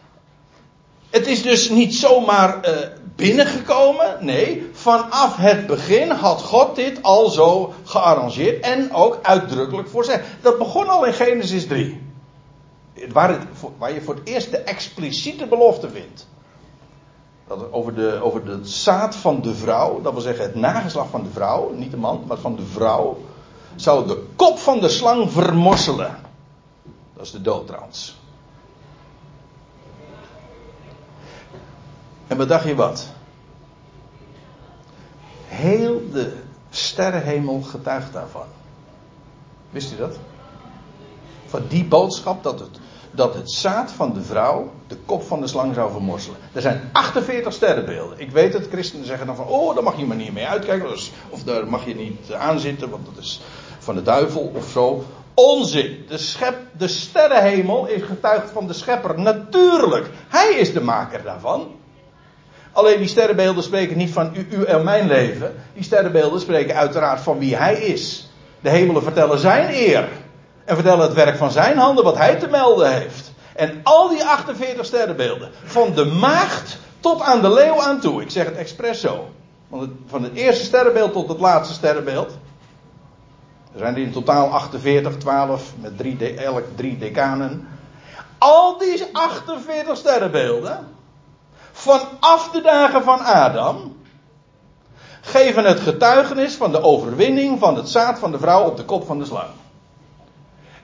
[1.09, 2.77] Het is dus niet zomaar uh,
[3.15, 4.17] binnengekomen.
[4.19, 10.25] Nee, vanaf het begin had God dit al zo gearrangeerd en ook uitdrukkelijk voorzegd.
[10.41, 12.01] Dat begon al in Genesis 3.
[13.11, 13.41] Waar, het,
[13.77, 16.27] waar je voor het eerst de expliciete belofte vindt.
[17.47, 21.23] Dat over, de, over de zaad van de vrouw, dat wil zeggen het nageslag van
[21.23, 23.17] de vrouw, niet de man, maar van de vrouw,
[23.75, 26.19] zou de kop van de slang vermorselen.
[27.13, 27.71] Dat is de dood.
[32.27, 33.07] En wat dacht je wat?
[35.45, 38.45] Heel de sterrenhemel getuigt daarvan.
[39.69, 40.17] Wist u dat?
[41.45, 42.79] Van die boodschap dat het
[43.15, 46.37] dat het zaad van de vrouw de kop van de slang zou vermorselen.
[46.53, 48.19] Er zijn 48 sterrenbeelden.
[48.19, 50.89] Ik weet het, christenen zeggen dan van, oh, daar mag je maar niet mee uitkijken.
[51.29, 53.41] Of daar mag je niet aan zitten, want dat is
[53.83, 55.05] van de duivel of zo.
[55.33, 56.05] Onzin.
[56.07, 59.19] De, schep, de sterrenhemel is getuigd van de schepper.
[59.19, 60.09] Natuurlijk.
[60.27, 61.67] Hij is de maker daarvan.
[62.71, 65.55] Alleen die sterrenbeelden spreken niet van u, u en mijn leven.
[65.73, 68.29] Die sterrenbeelden spreken uiteraard van wie hij is.
[68.61, 70.07] De hemelen vertellen zijn eer.
[70.65, 73.31] En vertellen het werk van zijn handen, wat hij te melden heeft.
[73.55, 75.49] En al die 48 sterrenbeelden.
[75.63, 78.21] Van de maagd tot aan de leeuw aan toe.
[78.21, 79.29] Ik zeg het expres zo.
[80.07, 82.37] van het eerste sterrenbeeld tot het laatste sterrenbeeld.
[83.73, 86.01] Er zijn er in totaal 48, 12 met
[86.37, 87.67] elk drie decanen.
[88.37, 90.87] Al die 48 sterrenbeelden.
[91.71, 93.97] Vanaf de dagen van Adam.
[95.21, 99.05] Geven het getuigenis van de overwinning van het zaad van de vrouw op de kop
[99.05, 99.49] van de slang.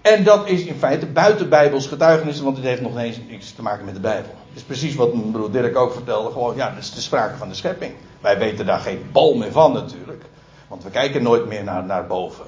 [0.01, 3.61] En dat is in feite buiten Bijbels getuigenis, want het heeft nog eens niks te
[3.61, 4.31] maken met de Bijbel.
[4.53, 6.31] Is precies wat mijn broer Dirk ook vertelde.
[6.31, 7.93] Gewoon, ja, dat is de sprake van de schepping.
[8.21, 10.23] Wij weten daar geen bal meer van natuurlijk.
[10.67, 12.45] Want we kijken nooit meer naar, naar boven.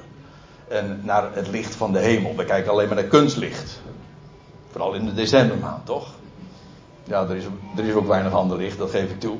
[0.71, 2.35] En naar het licht van de hemel.
[2.35, 3.81] We kijken alleen maar naar kunstlicht.
[4.71, 6.07] Vooral in de decembermaand, toch?
[7.03, 7.43] Ja, er is,
[7.77, 9.37] er is ook weinig ander licht, dat geef ik toe.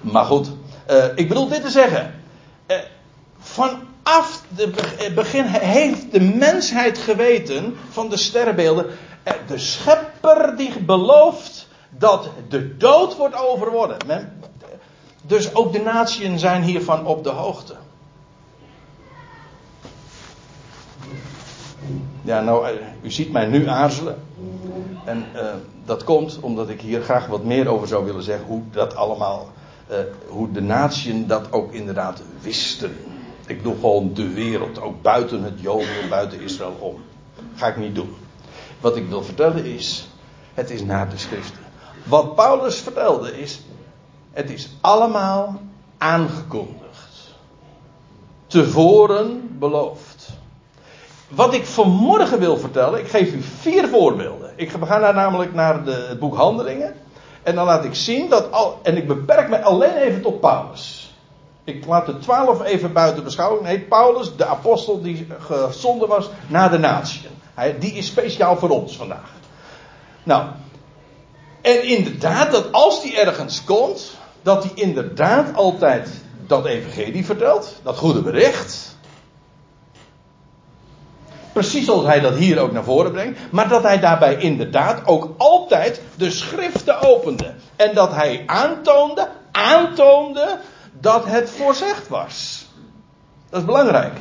[0.00, 0.50] Maar goed,
[0.90, 2.14] uh, ik bedoel dit te zeggen.
[2.66, 2.76] Uh,
[3.38, 8.86] vanaf het begin heeft de mensheid geweten van de sterrenbeelden.
[9.46, 13.96] De schepper die belooft dat de dood wordt overwonnen.
[14.06, 14.42] Men,
[15.22, 17.74] dus ook de natieën zijn hiervan op de hoogte.
[22.24, 22.68] Ja, nou,
[23.02, 24.22] u ziet mij nu aarzelen.
[25.04, 25.42] En uh,
[25.84, 28.46] dat komt omdat ik hier graag wat meer over zou willen zeggen.
[28.46, 29.48] Hoe dat allemaal,
[29.90, 29.96] uh,
[30.28, 32.96] hoe de natieën dat ook inderdaad wisten.
[33.46, 37.02] Ik doe gewoon de wereld, ook buiten het Joden, buiten Israël om.
[37.54, 38.14] Ga ik niet doen.
[38.80, 40.08] Wat ik wil vertellen is,
[40.54, 41.60] het is naar de schriften.
[42.04, 43.60] Wat Paulus vertelde is,
[44.32, 45.60] het is allemaal
[45.98, 47.34] aangekondigd.
[48.46, 50.23] Tevoren beloofd.
[51.28, 54.52] Wat ik vanmorgen wil vertellen, ik geef u vier voorbeelden.
[54.56, 56.94] Ik ga daar namelijk naar de, het boek Handelingen.
[57.42, 58.78] En dan laat ik zien dat al.
[58.82, 61.12] En ik beperk me alleen even tot Paulus.
[61.64, 63.62] Ik laat de twaalf even buiten beschouwing.
[63.62, 67.20] Nee, Paulus, de apostel die gezonden was naar de natie.
[67.54, 69.30] Hij, die is speciaal voor ons vandaag.
[70.22, 70.44] Nou.
[71.60, 76.10] En inderdaad, dat als die ergens komt, dat hij inderdaad altijd
[76.46, 77.74] dat evangelie vertelt.
[77.82, 78.93] Dat goede bericht.
[81.54, 83.38] Precies zoals hij dat hier ook naar voren brengt.
[83.50, 87.54] Maar dat hij daarbij inderdaad ook altijd de schriften opende.
[87.76, 90.58] En dat hij aantoonde, aantoonde
[90.92, 92.66] dat het voorzegd was.
[93.50, 94.12] Dat is belangrijk.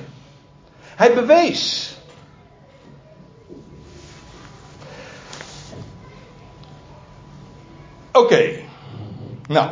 [0.96, 1.96] Hij bewees.
[8.12, 8.50] Oké.
[9.48, 9.69] Nou.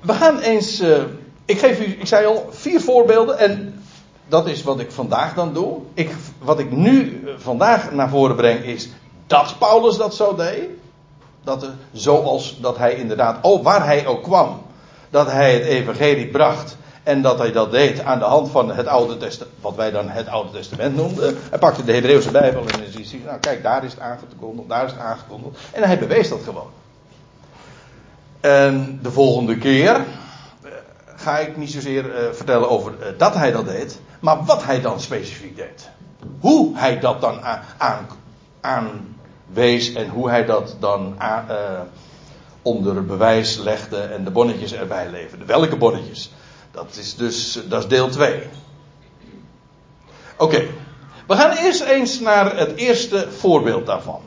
[0.00, 0.80] We gaan eens.
[0.80, 1.02] Uh,
[1.44, 3.38] ik geef u, ik zei al, vier voorbeelden.
[3.38, 3.79] En
[4.30, 5.78] dat is wat ik vandaag dan doe.
[5.94, 8.88] Ik, wat ik nu eh, vandaag naar voren breng is
[9.26, 10.68] dat Paulus dat zo deed.
[11.44, 14.62] Dat, er, zoals dat hij inderdaad, oh, waar hij ook kwam,
[15.10, 16.76] dat hij het evangelie bracht.
[17.02, 20.08] En dat hij dat deed aan de hand van het Oude Testament, wat wij dan
[20.08, 21.36] het Oude Testament noemden.
[21.50, 24.84] Hij pakte de Hebreeuwse Bijbel en dan zie nou kijk, daar is het aangekondigd, daar
[24.84, 25.58] is het aangekondigd.
[25.72, 26.70] En hij bewees dat gewoon.
[28.40, 30.04] En de volgende keer,
[31.22, 34.80] ga ik niet zozeer uh, vertellen over uh, dat hij dat deed, maar wat hij
[34.80, 35.88] dan specifiek deed.
[36.40, 37.40] Hoe hij dat dan
[37.78, 38.06] aan,
[38.60, 41.80] aanwees en hoe hij dat dan aan, uh,
[42.62, 45.44] onder bewijs legde en de bonnetjes erbij leverde.
[45.44, 46.32] Welke bonnetjes?
[46.70, 48.42] Dat is dus dat is deel 2.
[50.36, 50.66] Oké,
[51.26, 54.20] we gaan eerst eens naar het eerste voorbeeld daarvan.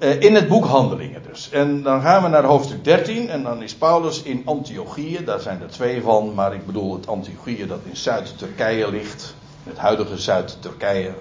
[0.00, 1.50] Uh, in het boek Handelingen dus.
[1.50, 5.24] En dan gaan we naar hoofdstuk 13 en dan is Paulus in Antiochië.
[5.24, 9.34] Daar zijn er twee van, maar ik bedoel het Antiochië dat in Zuid-Turkije ligt.
[9.64, 11.12] Het huidige Zuid-Turkije.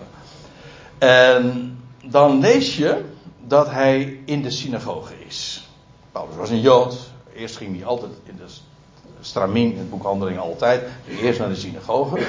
[0.98, 3.04] En dan lees je
[3.48, 5.70] dat hij in de synagoge is.
[6.12, 6.98] Paulus was een Jood.
[7.36, 8.54] Eerst ging hij altijd in de
[9.20, 10.84] stramien, in het boek Handelingen altijd.
[11.22, 12.20] Eerst naar de synagoge.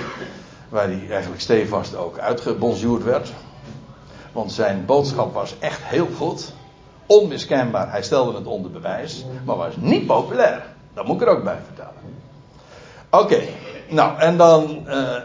[0.69, 3.33] Waar hij eigenlijk stevast ook uitgebonjourd werd.
[4.33, 6.53] Want zijn boodschap was echt heel goed.
[7.07, 9.25] Onmiskenbaar, hij stelde het onder bewijs.
[9.45, 10.67] Maar was niet populair.
[10.95, 11.93] Dat moet ik er ook bij vertellen.
[13.11, 13.41] Oké,
[13.89, 14.85] nou en dan.
[14.87, 15.17] Uh,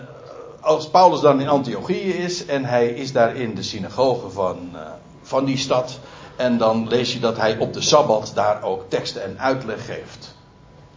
[0.65, 2.46] als Paulus dan in Antiochië is.
[2.46, 4.80] en hij is daar in de synagoge van, uh,
[5.22, 6.00] van die stad.
[6.36, 10.36] En dan lees je dat hij op de sabbat daar ook teksten en uitleg geeft.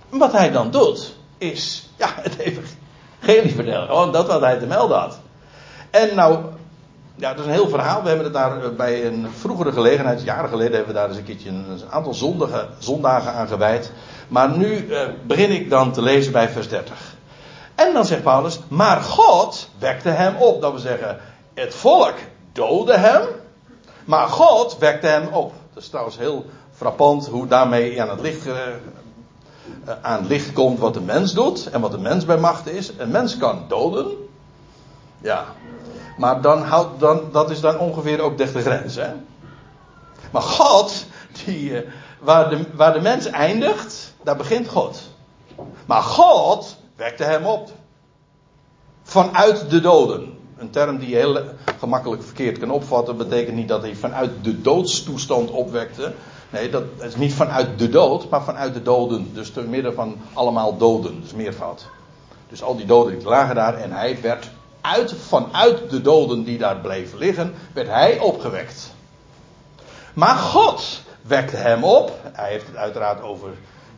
[0.09, 1.89] Wat hij dan doet, is.
[1.97, 3.87] ja, het evangelie vertellen.
[3.87, 5.19] Gewoon dat wat hij te melden had.
[5.91, 6.39] En nou
[7.19, 8.03] ja, dat is een heel verhaal.
[8.03, 11.19] We hebben het daar eh, bij een vroegere gelegenheid, jaren geleden, hebben we daar eens
[11.19, 13.93] een keertje een, aantal zondige, zondagen aan gewijd.
[14.29, 17.17] Maar nu eh, begin ik dan te lezen bij vers 30.
[17.75, 20.61] En dan zegt Paulus, maar God wekte hem op.
[20.61, 21.19] Dat wil zeggen,
[21.55, 22.15] het volk
[22.53, 23.23] doodde hem,
[24.05, 25.53] maar God wekte hem op.
[25.75, 28.55] Dat is trouwens heel frappant hoe daarmee aan het licht, uh,
[30.03, 32.93] aan het licht komt wat de mens doet en wat de mens bij macht is.
[32.97, 34.07] Een mens kan doden.
[35.21, 35.45] Ja,
[36.19, 36.65] maar dan
[36.99, 38.95] dan, dat is dan ongeveer ook de grens.
[38.95, 39.09] Hè?
[40.31, 41.07] Maar God,
[41.45, 45.01] die, eh, waar, de, waar de mens eindigt, daar begint God.
[45.87, 47.71] Maar God wekte hem op.
[49.03, 50.37] Vanuit de doden.
[50.57, 51.43] Een term die je heel
[51.79, 56.13] gemakkelijk verkeerd kan opvatten, betekent niet dat hij vanuit de doodstoestand opwekte.
[56.51, 59.31] Nee, dat is niet vanuit de dood, maar vanuit de doden.
[59.35, 61.87] Dus te midden van allemaal doden, dus meervoud.
[62.49, 64.51] Dus al die doden lagen daar en hij werd
[64.95, 68.95] uit, vanuit de doden die daar bleven liggen, werd hij opgewekt.
[70.15, 72.13] Maar God wekte hem op.
[72.33, 73.49] Hij heeft het uiteraard over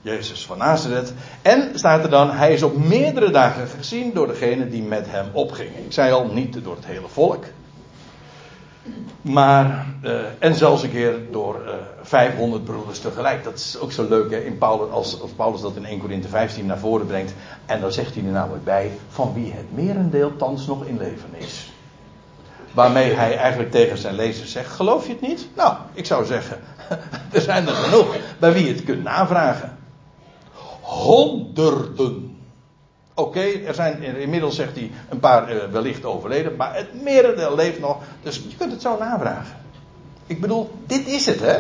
[0.02, 1.12] Jezus van Nazareth.
[1.42, 5.26] En staat er dan, hij is op meerdere dagen gezien door degene die met hem
[5.32, 5.84] opgingen.
[5.84, 7.44] Ik zei al, niet door het hele volk.
[9.20, 11.72] Maar, uh, en zelfs een keer door uh,
[12.10, 13.44] 500 broeders tegelijk.
[13.44, 16.66] Dat is ook zo leuk hè, in Paulus, als, Paulus dat in 1 Corinthe 15
[16.66, 17.34] naar voren brengt.
[17.66, 21.28] En dan zegt hij er namelijk bij: van wie het merendeel thans nog in leven
[21.36, 21.72] is.
[22.72, 25.48] Waarmee hij eigenlijk tegen zijn lezers zegt: geloof je het niet?
[25.56, 26.60] Nou, ik zou zeggen:
[27.32, 29.78] er zijn er genoeg bij wie je het kunt navragen.
[30.80, 32.38] Honderden
[33.14, 37.80] Oké, er zijn inmiddels, zegt hij, een paar uh, wellicht overleden, maar het merendeel leeft
[37.80, 37.98] nog.
[38.22, 39.56] Dus je kunt het zo navragen.
[40.26, 41.58] Ik bedoel, dit is het, hè?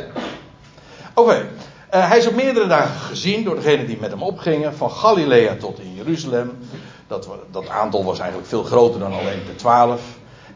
[1.20, 1.48] Oké,
[1.94, 5.56] uh, hij is op meerdere dagen gezien door degenen die met hem opgingen, van Galilea
[5.56, 6.58] tot in Jeruzalem.
[7.06, 10.00] Dat, dat aantal was eigenlijk veel groter dan alleen de twaalf.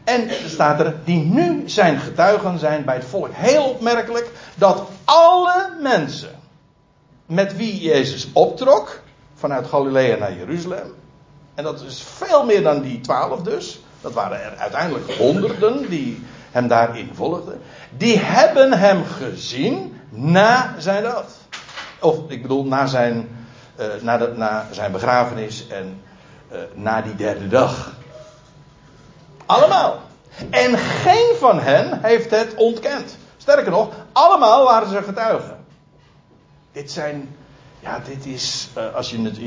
[0.03, 3.29] En er staat er, die nu zijn getuigen zijn bij het volk.
[3.31, 6.39] Heel opmerkelijk dat alle mensen
[7.25, 9.01] met wie Jezus optrok,
[9.35, 10.93] vanuit Galilea naar Jeruzalem.
[11.55, 13.79] En dat is veel meer dan die twaalf dus.
[14.01, 17.61] Dat waren er uiteindelijk honderden die hem daarin volgden.
[17.97, 21.31] Die hebben hem gezien na zijn dood.
[21.99, 23.29] Of ik bedoel, na zijn,
[23.79, 26.01] uh, na, de, na zijn begrafenis en
[26.51, 27.93] uh, na die derde dag.
[29.45, 29.99] Allemaal.
[30.49, 33.17] En geen van hen heeft het ontkend.
[33.37, 35.65] Sterker nog, allemaal waren ze getuigen.
[36.71, 37.35] Dit zijn
[37.85, 39.39] ja, dit is, uh, als je het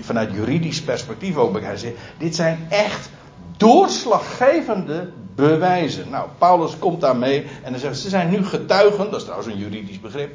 [0.00, 1.84] vanuit juridisch perspectief ook bekijkt,
[2.18, 3.08] dit zijn echt
[3.56, 6.10] doorslaggevende bewijzen.
[6.10, 9.58] Nou, Paulus komt daarmee en dan zegt ze zijn nu getuigen, dat is trouwens een
[9.58, 10.34] juridisch begrip,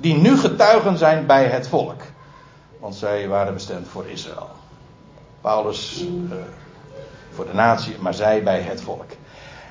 [0.00, 2.02] die nu getuigen zijn bij het volk.
[2.78, 4.50] Want zij waren bestemd voor Israël.
[5.40, 6.36] Paulus uh,
[7.34, 9.10] voor de natie, maar zij bij het volk.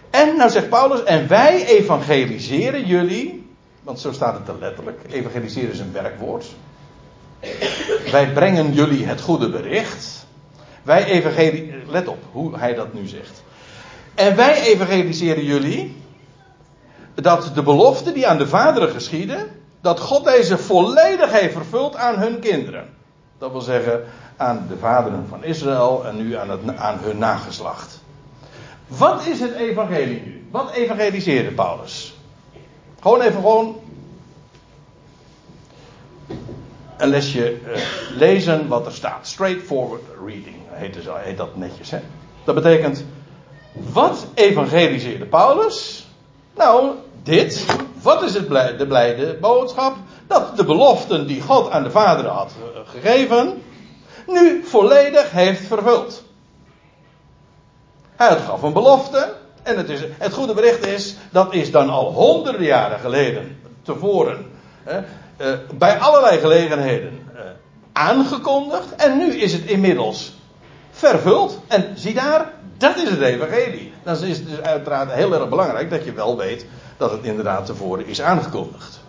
[0.10, 3.48] En nou zegt Paulus, en wij evangeliseren jullie,
[3.82, 6.46] want zo staat het er letterlijk, evangeliseren is een werkwoord.
[8.12, 10.26] Wij brengen jullie het goede bericht.
[10.84, 11.84] Wij evangeliseren.
[11.88, 13.43] Let op hoe hij dat nu zegt.
[14.16, 16.02] En wij evangeliseren jullie.
[17.14, 19.48] Dat de belofte die aan de vaderen geschiedde.
[19.82, 22.90] Dat God deze volledig heeft vervuld aan hun kinderen.
[23.38, 24.04] Dat wil zeggen
[24.38, 28.02] aan de vaderen van Israël en nu aan, het, aan hun nageslacht.
[28.88, 30.48] Wat is het evangelie nu?
[30.52, 32.14] Wat evangeliseerde Paulus?
[33.02, 33.76] Gewoon even gewoon
[36.98, 37.78] een lesje uh,
[38.18, 39.28] lezen wat er staat.
[39.28, 41.92] Straightforward reading heet, heet dat netjes.
[41.92, 42.00] Hè?
[42.44, 43.06] Dat betekent,
[43.74, 46.08] wat evangeliseerde Paulus?
[46.56, 46.92] Nou,
[47.24, 47.66] dit.
[48.02, 49.96] Wat is het de blijde boodschap?
[50.28, 53.62] Dat de beloften die God aan de vaderen had uh, gegeven,
[54.28, 56.24] nu volledig heeft vervuld.
[58.16, 59.34] Hij gaf een belofte.
[59.64, 64.46] En het, is, het goede bericht is, dat is dan al honderden jaren geleden tevoren.
[64.84, 65.00] Hè,
[65.38, 67.42] uh, bij allerlei gelegenheden uh,
[67.92, 68.96] aangekondigd.
[68.96, 70.34] En nu is het inmiddels
[70.92, 71.60] vervuld.
[71.68, 73.94] En zie daar, dat is het evangelie.
[74.04, 76.66] Dan is het dus uiteraard heel erg belangrijk dat je wel weet
[76.98, 79.02] dat het inderdaad tevoren is aangekondigd.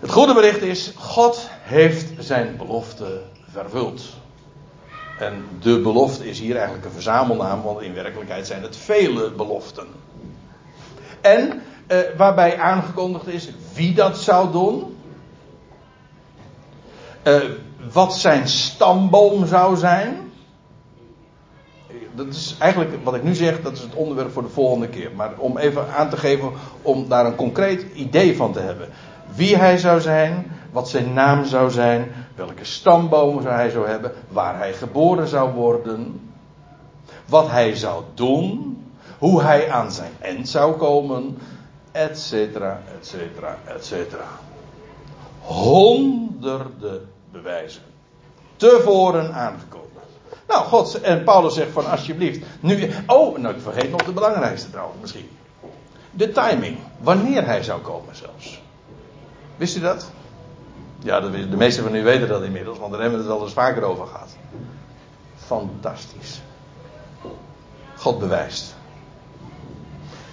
[0.00, 4.02] Het goede bericht is, God heeft zijn belofte vervuld.
[5.18, 9.86] En de belofte is hier eigenlijk een verzamelnaam, want in werkelijkheid zijn het vele beloften.
[11.20, 14.96] En uh, waarbij aangekondigd is wie dat zou doen.
[17.22, 17.40] Uh,
[17.92, 20.23] wat zijn stamboom zou zijn.
[22.14, 25.10] Dat is eigenlijk wat ik nu zeg, dat is het onderwerp voor de volgende keer.
[25.16, 26.50] Maar om even aan te geven,
[26.82, 28.88] om daar een concreet idee van te hebben.
[29.34, 34.12] Wie hij zou zijn, wat zijn naam zou zijn, welke stamboom zou hij zou hebben,
[34.28, 36.30] waar hij geboren zou worden,
[37.26, 38.78] wat hij zou doen,
[39.18, 41.38] hoe hij aan zijn eind zou komen,
[41.92, 44.28] etcetera, etcetera, etcetera.
[45.40, 47.82] Honderden bewijzen.
[48.56, 49.83] Tevoren aangekomen.
[50.48, 52.46] Nou, God en Paulus zegt van alsjeblieft.
[52.60, 55.28] Nu, oh, nou ik vergeet nog de belangrijkste trouwens misschien.
[56.10, 56.78] De timing.
[56.98, 58.62] Wanneer hij zou komen zelfs.
[59.56, 60.10] Wist u dat?
[60.98, 63.54] Ja, de meeste van u weten dat inmiddels, want daar hebben we het wel eens
[63.54, 64.36] vaker over gehad.
[65.36, 66.40] Fantastisch.
[67.96, 68.74] God bewijst.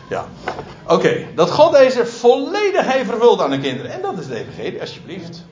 [0.10, 0.26] Ja.
[0.88, 3.92] Oké, dat God deze volledig heeft vervuld aan de kinderen.
[3.92, 5.44] En dat is de evangelie, alsjeblieft.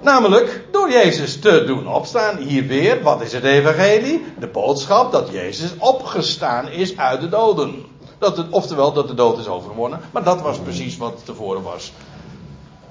[0.00, 2.36] Namelijk door Jezus te doen opstaan.
[2.36, 4.24] Hier weer, wat is het evangelie?
[4.38, 7.84] De boodschap dat Jezus opgestaan is uit de doden.
[8.18, 10.00] Dat het, oftewel dat de dood is overwonnen.
[10.10, 11.92] Maar dat was precies wat tevoren was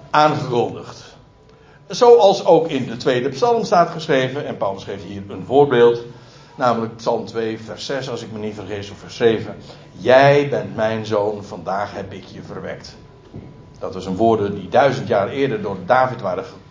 [0.09, 1.15] aangekondigd.
[1.87, 4.45] Zoals ook in de tweede psalm staat geschreven.
[4.45, 6.01] En Paulus geeft hier een voorbeeld.
[6.55, 9.55] Namelijk Psalm 2, vers 6, als ik me niet vergis, of vers 7.
[9.91, 12.95] Jij bent mijn zoon, vandaag heb ik je verwekt.
[13.79, 16.66] Dat was een woorden die duizend jaar eerder door David waren uh,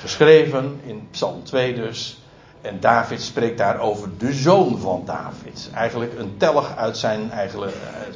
[0.00, 2.22] geschreven, in Psalm 2 dus.
[2.60, 5.70] En David spreekt daar over de zoon van David.
[5.74, 7.60] Eigenlijk een tellig uit zijn eigen,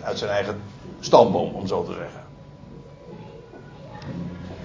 [0.03, 0.61] uit zijn eigen
[1.01, 2.22] stamboom, om zo te zeggen.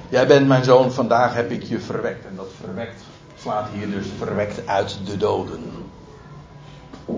[0.09, 2.25] Jij bent mijn zoon, vandaag heb ik je verwekt.
[2.25, 3.01] En dat verwekt
[3.41, 5.59] slaat hier dus verwekt uit de doden.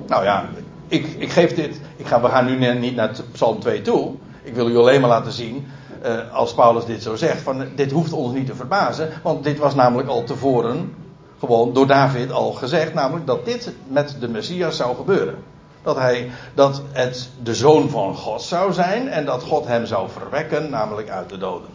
[0.08, 0.50] Nou ja,
[0.88, 1.80] ik, ik geef dit.
[1.96, 4.16] Ik ga, we gaan nu niet naar Psalm 2 toe.
[4.44, 5.68] Ik wil u alleen maar laten zien,
[6.06, 9.58] uh, als Paulus dit zo zegt, van dit hoeft ons niet te verbazen, want dit
[9.58, 10.94] was namelijk al tevoren
[11.40, 15.36] gewoon door David al gezegd, namelijk dat dit met de Messias zou gebeuren.
[15.84, 20.10] Dat hij, dat het de zoon van God zou zijn en dat God hem zou
[20.10, 21.70] verwekken, namelijk uit de doden.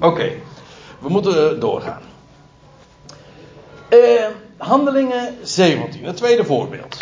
[0.00, 0.32] Oké,
[0.98, 2.02] we moeten doorgaan.
[3.90, 6.96] Uh, handelingen 17, het tweede voorbeeld.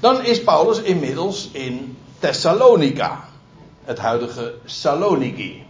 [0.00, 3.24] Dan is Paulus inmiddels in Thessalonica,
[3.88, 5.66] het huidige Saloniki.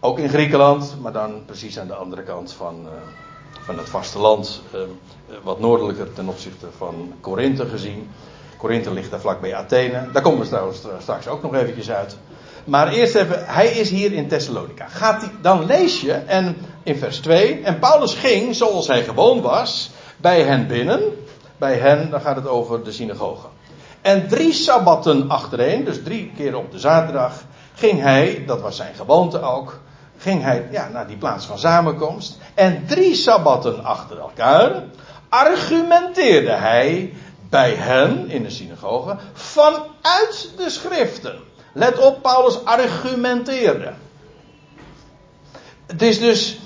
[0.00, 2.90] Ook in Griekenland, maar dan precies aan de andere kant van, uh,
[3.60, 4.62] van het vasteland.
[4.74, 4.80] Uh,
[5.42, 8.10] wat noordelijker ten opzichte van Korinthe gezien.
[8.56, 10.10] Korinthe ligt daar vlakbij Athene.
[10.12, 12.16] Daar komen we trouwens straks ook nog eventjes uit.
[12.64, 14.88] Maar eerst even, hij is hier in Thessalonica.
[14.88, 17.60] Gaat hij, dan lees je en in vers 2.
[17.62, 21.02] En Paulus ging, zoals hij gewoon was, bij hen binnen.
[21.58, 23.46] Bij hen, dan gaat het over de synagoge.
[24.00, 27.32] En drie sabbatten achtereen, dus drie keer op de zaterdag,
[27.74, 29.80] ging hij, dat was zijn gewoonte ook,
[30.16, 32.38] ging hij ja, naar die plaats van samenkomst.
[32.54, 34.82] En drie sabbatten achter elkaar
[35.28, 37.14] argumenteerde hij
[37.48, 41.38] bij hen in de synagoge vanuit de schriften.
[41.72, 43.92] Let op, Paulus argumenteerde.
[45.86, 46.60] Het is dus,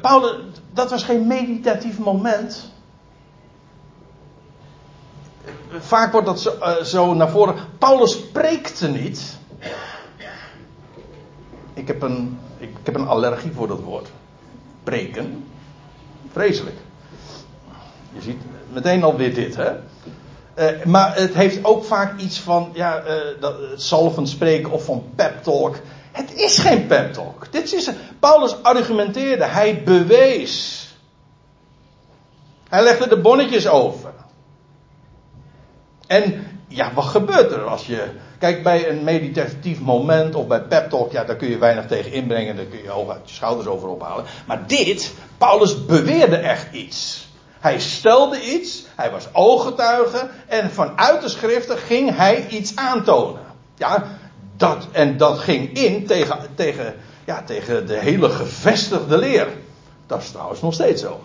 [0.00, 0.36] Paulus,
[0.72, 2.72] dat was geen meditatief moment.
[5.80, 7.54] Vaak wordt dat zo, uh, zo naar voren.
[7.78, 9.38] Paulus preekte niet.
[11.74, 14.08] Ik heb, een, ik heb een allergie voor dat woord.
[14.84, 15.44] Preken.
[16.32, 16.76] Vreselijk.
[18.12, 18.40] Je ziet
[18.72, 19.72] meteen alweer dit, hè?
[20.58, 25.04] Uh, maar het heeft ook vaak iets van ja, uh, dat, salvend spreken of van
[25.14, 25.76] pep talk.
[26.12, 27.52] Het is geen pep talk.
[27.52, 30.88] Dit is, Paulus argumenteerde, hij bewees.
[32.68, 34.12] Hij legde de bonnetjes over.
[36.06, 38.06] En ja, wat gebeurt er als je.
[38.38, 42.12] Kijk, bij een meditatief moment of bij pep talk, ja, daar kun je weinig tegen
[42.12, 44.24] inbrengen, daar kun je hoog uit je schouders over ophalen.
[44.46, 47.28] Maar dit, Paulus beweerde echt iets.
[47.60, 53.42] Hij stelde iets, hij was ooggetuige en vanuit de schriften ging hij iets aantonen.
[53.76, 54.04] Ja,
[54.56, 56.94] dat, en dat ging in tegen, tegen,
[57.24, 59.48] ja, tegen de hele gevestigde leer.
[60.06, 61.20] Dat is trouwens nog steeds zo.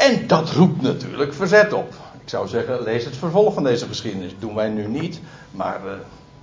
[0.00, 1.94] En dat roept natuurlijk verzet op.
[2.22, 4.32] Ik zou zeggen, lees het vervolg van deze geschiedenis.
[4.38, 5.20] doen wij nu niet,
[5.50, 5.92] maar uh,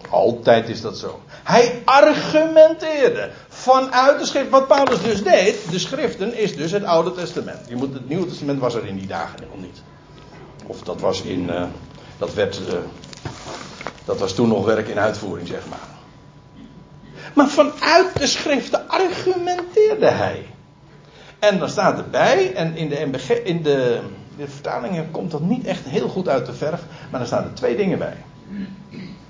[0.09, 1.21] altijd is dat zo.
[1.43, 4.49] Hij argumenteerde vanuit de schrift.
[4.49, 7.59] Wat Paulus dus deed, de schriften, is dus het Oude Testament.
[7.67, 9.81] Je moet, het Nieuwe Testament was er in die dagen nog niet.
[10.65, 11.43] Of dat was in.
[11.43, 11.63] Uh,
[12.17, 12.59] dat werd.
[12.69, 12.73] Uh,
[14.05, 15.87] dat was toen nog werk in uitvoering, zeg maar.
[17.33, 20.45] Maar vanuit de schriften argumenteerde hij.
[21.39, 22.95] En dan staat erbij, en in de,
[23.43, 23.99] in de,
[24.37, 27.53] de vertalingen komt dat niet echt heel goed uit de verf, maar dan staan er
[27.53, 28.17] twee dingen bij.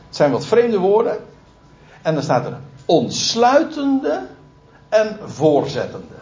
[0.07, 1.17] Het zijn wat vreemde woorden.
[2.01, 4.25] En dan staat er ontsluitende
[4.89, 6.15] en voorzettende.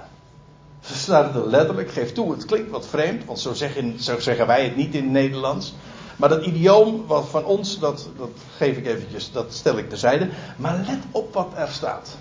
[0.80, 4.48] Ze staat er letterlijk, geef toe, het klinkt wat vreemd, want zo zeggen, zo zeggen
[4.48, 5.74] wij het niet in het Nederlands.
[6.16, 10.30] Maar dat idioom wat van ons, dat, dat geef ik eventjes, dat stel ik terzijde.
[10.58, 12.18] Maar let op wat er staat.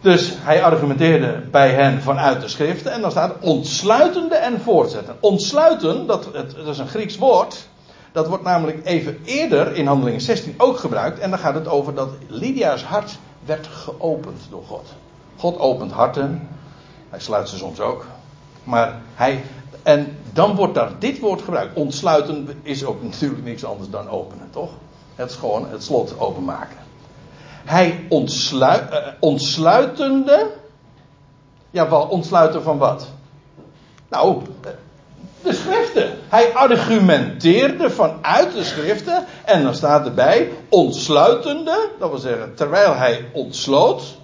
[0.00, 2.92] Dus hij argumenteerde bij hen vanuit de schriften.
[2.92, 5.16] En dan staat ontsluitende en voortzetten.
[5.20, 7.68] Ontsluiten, dat, het, dat is een Grieks woord.
[8.12, 11.18] Dat wordt namelijk even eerder in handelingen 16 ook gebruikt.
[11.18, 14.86] En dan gaat het over dat Lydia's hart werd geopend door God.
[15.36, 16.48] God opent harten.
[17.10, 18.06] Hij sluit ze soms ook.
[18.64, 19.44] Maar hij.
[19.82, 21.76] En dan wordt daar dit woord gebruikt.
[21.76, 24.70] Ontsluiten is ook natuurlijk niks anders dan openen, toch?
[25.14, 26.76] Het is gewoon het slot openmaken.
[27.64, 30.50] Hij ontsluit, uh, ontsluitende.
[31.70, 33.08] Ja, wel ontsluiten van wat?
[34.08, 34.42] Nou,
[35.42, 36.18] de schriften.
[36.28, 39.24] Hij argumenteerde vanuit de schriften.
[39.44, 41.88] En dan staat erbij, ontsluitende.
[41.98, 44.18] Dat wil zeggen, terwijl hij ontsloot.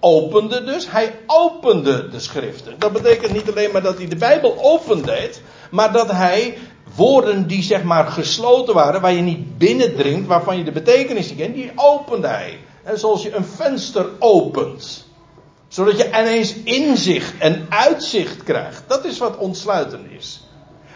[0.00, 0.90] Opende dus.
[0.90, 2.74] Hij opende de schriften.
[2.78, 5.42] Dat betekent niet alleen maar dat hij de Bijbel opendeed.
[5.70, 6.58] Maar dat hij
[6.94, 11.38] woorden die zeg maar gesloten waren, waar je niet binnendringt, waarvan je de betekenis niet
[11.38, 12.58] kent, die opende hij.
[12.82, 15.04] En zoals je een venster opent.
[15.68, 18.82] Zodat je ineens inzicht en uitzicht krijgt.
[18.86, 20.44] Dat is wat ontsluiten is.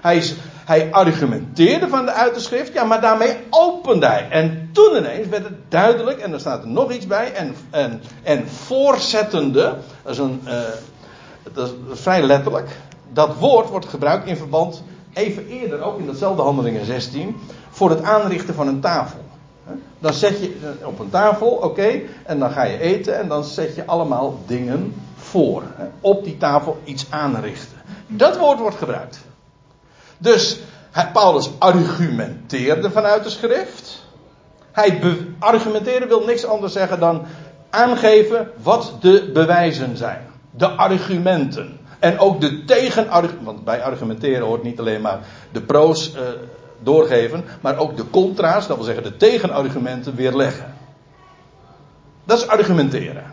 [0.00, 0.22] Hij,
[0.64, 4.28] hij argumenteerde van de uiterschrift, ja, maar daarmee opende hij.
[4.30, 8.02] En toen ineens werd het duidelijk, en er staat er nog iets bij, en, en,
[8.22, 10.52] en voorzettende, een, uh,
[11.52, 12.68] dat is vrij letterlijk.
[13.12, 14.82] Dat woord wordt gebruikt in verband,
[15.12, 17.36] even eerder, ook in datzelfde handelingen 16,
[17.70, 19.18] voor het aanrichten van een tafel.
[19.98, 23.74] Dan zet je op een tafel, oké, en dan ga je eten en dan zet
[23.74, 25.62] je allemaal dingen voor.
[26.00, 27.76] Op die tafel iets aanrichten.
[28.06, 29.20] Dat woord wordt gebruikt.
[30.18, 30.60] Dus
[31.12, 34.06] Paulus argumenteerde vanuit de schrift.
[34.72, 35.00] Hij
[35.38, 37.26] argumenteren wil niks anders zeggen dan
[37.70, 40.26] aangeven wat de bewijzen zijn.
[40.50, 41.78] De argumenten.
[41.98, 43.44] En ook de tegenargumenten.
[43.44, 45.18] Want bij argumenteren hoort niet alleen maar
[45.52, 46.20] de pro's uh,
[46.78, 47.44] doorgeven.
[47.60, 50.74] Maar ook de contra's, dat wil zeggen de tegenargumenten weerleggen.
[52.24, 53.24] Dat is argumenteren.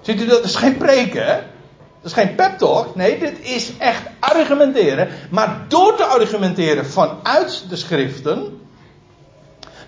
[0.00, 0.44] Ziet u dat?
[0.44, 1.26] Is geen preken?
[1.26, 2.94] Dat is geen pep talk.
[2.94, 5.08] Nee, dit is echt argumenteren.
[5.30, 8.60] Maar door te argumenteren vanuit de schriften.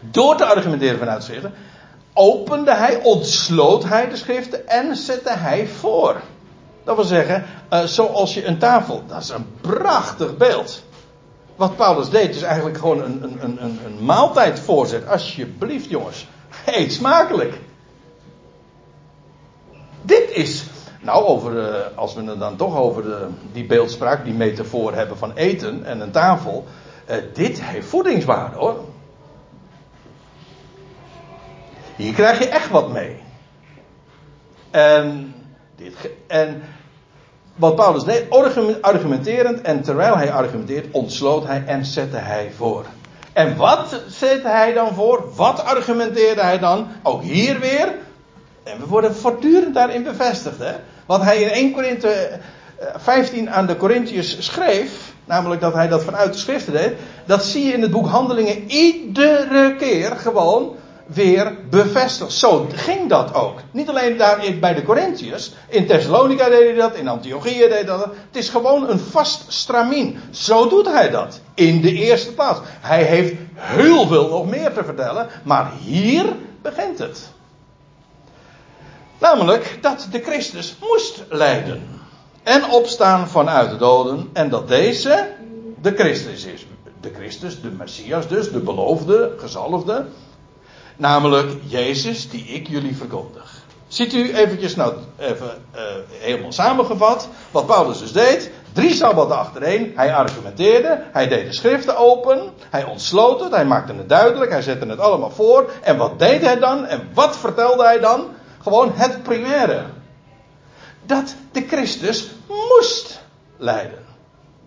[0.00, 1.54] Door te argumenteren vanuit de schriften.
[2.12, 6.20] Opende hij, ontsloot hij de schriften en zette hij voor.
[6.88, 9.02] Dat wil zeggen, uh, zoals je een tafel.
[9.06, 10.82] Dat is een prachtig beeld.
[11.56, 15.08] Wat Paulus deed is eigenlijk gewoon een, een, een, een maaltijd voorzet.
[15.08, 16.26] Alsjeblieft jongens.
[16.66, 17.58] Eet smakelijk.
[20.02, 20.64] Dit is
[21.00, 25.32] nou, over, als we het dan toch over de, die beeldspraak, die metafoor hebben van
[25.32, 26.64] eten en een tafel.
[27.10, 28.84] Uh, dit heeft voedingswaarde hoor.
[31.96, 33.22] Hier krijg je echt wat mee.
[34.70, 35.34] En,
[35.76, 35.94] dit,
[36.26, 36.62] en
[37.58, 38.30] wat Paulus deed,
[38.80, 42.84] argumenterend en terwijl hij argumenteert, ontsloot hij en zette hij voor.
[43.32, 45.24] En wat zette hij dan voor?
[45.34, 46.88] Wat argumenteerde hij dan?
[47.02, 47.94] Ook hier weer.
[48.62, 50.58] En we worden voortdurend daarin bevestigd.
[50.58, 50.72] Hè?
[51.06, 52.38] Wat hij in 1 Korinthe
[52.96, 56.92] 15 eh, aan de Corinthiërs schreef, namelijk dat hij dat vanuit de schriften deed,
[57.26, 60.76] dat zie je in het boek Handelingen iedere keer gewoon
[61.08, 62.32] weer bevestigd.
[62.32, 63.58] Zo ging dat ook.
[63.70, 65.52] Niet alleen daar bij de Corinthiërs.
[65.68, 68.04] In Thessalonica deed hij dat, in Antiochië deed hij dat.
[68.04, 70.18] Het is gewoon een vast stramien.
[70.30, 71.40] Zo doet hij dat.
[71.54, 72.60] In de eerste plaats.
[72.64, 75.28] Hij heeft heel veel nog meer te vertellen.
[75.42, 76.24] Maar hier
[76.62, 77.28] begint het.
[79.18, 81.82] Namelijk dat de Christus moest lijden.
[82.42, 84.30] En opstaan vanuit de doden.
[84.32, 85.28] En dat deze
[85.80, 86.66] de Christus is.
[87.00, 90.06] De Christus, de Messias dus, de beloofde, gezalfde.
[90.98, 93.62] Namelijk Jezus die ik jullie verkondig.
[93.88, 95.80] Ziet u eventjes nou even uh,
[96.10, 98.50] helemaal samengevat wat Paulus dus deed.
[98.72, 99.92] Drie sabbaten achtereen.
[99.94, 101.02] Hij argumenteerde.
[101.12, 102.50] Hij deed de schriften open.
[102.70, 103.52] Hij ontsloot het.
[103.52, 104.50] Hij maakte het duidelijk.
[104.50, 105.70] Hij zette het allemaal voor.
[105.82, 106.86] En wat deed hij dan?
[106.86, 108.26] En wat vertelde hij dan?
[108.62, 109.84] Gewoon het primaire.
[111.06, 113.20] Dat de Christus moest
[113.56, 114.04] lijden.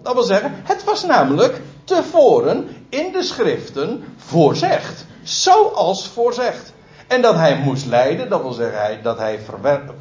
[0.02, 5.06] Dat wil zeggen, het was namelijk tevoren in de schriften voorzegd.
[5.24, 6.74] Zoals voorzegd.
[7.08, 9.40] En dat hij moest lijden, dat wil zeggen dat hij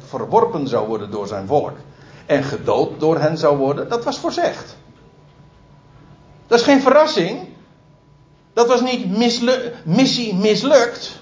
[0.07, 1.77] verworpen zou worden door zijn volk.
[2.25, 4.75] En gedood door hen zou worden, dat was voorzegd.
[6.47, 7.47] Dat is geen verrassing.
[8.53, 9.17] Dat was niet
[9.85, 11.19] missie mislukt.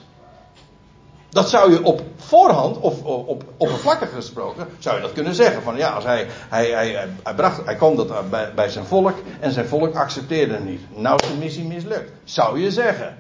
[1.30, 5.64] Dat zou je op voorhand, of op oppervlakkig gesproken, zou je dat kunnen zeggen.
[5.64, 9.14] Van ja, als hij, hij, hij, hij, bracht, hij kwam dat bij, bij zijn volk
[9.40, 10.82] en zijn volk accepteerde het niet.
[10.96, 12.12] Nou is de missie mislukt.
[12.24, 13.18] Zou je zeggen.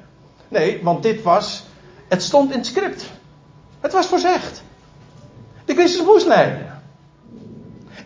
[0.50, 1.64] Nee, want dit was,
[2.08, 3.10] het stond in het script.
[3.80, 4.64] Het was voorzegd.
[5.66, 6.82] De Christus moest lijden.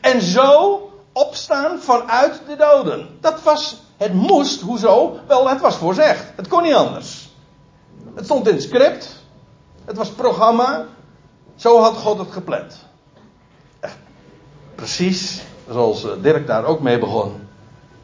[0.02, 0.82] En zo
[1.12, 3.18] opstaan vanuit de doden.
[3.22, 5.20] Dat was, het moest, hoezo?
[5.28, 6.24] Wel, het was voorzegd.
[6.36, 7.30] Het kon niet anders.
[8.16, 9.24] Het stond in het script.
[9.86, 10.86] Het was programma.
[11.56, 12.86] Zo had God het gepland.
[14.76, 17.48] Precies zoals eh, Dirk daar ook mee begon.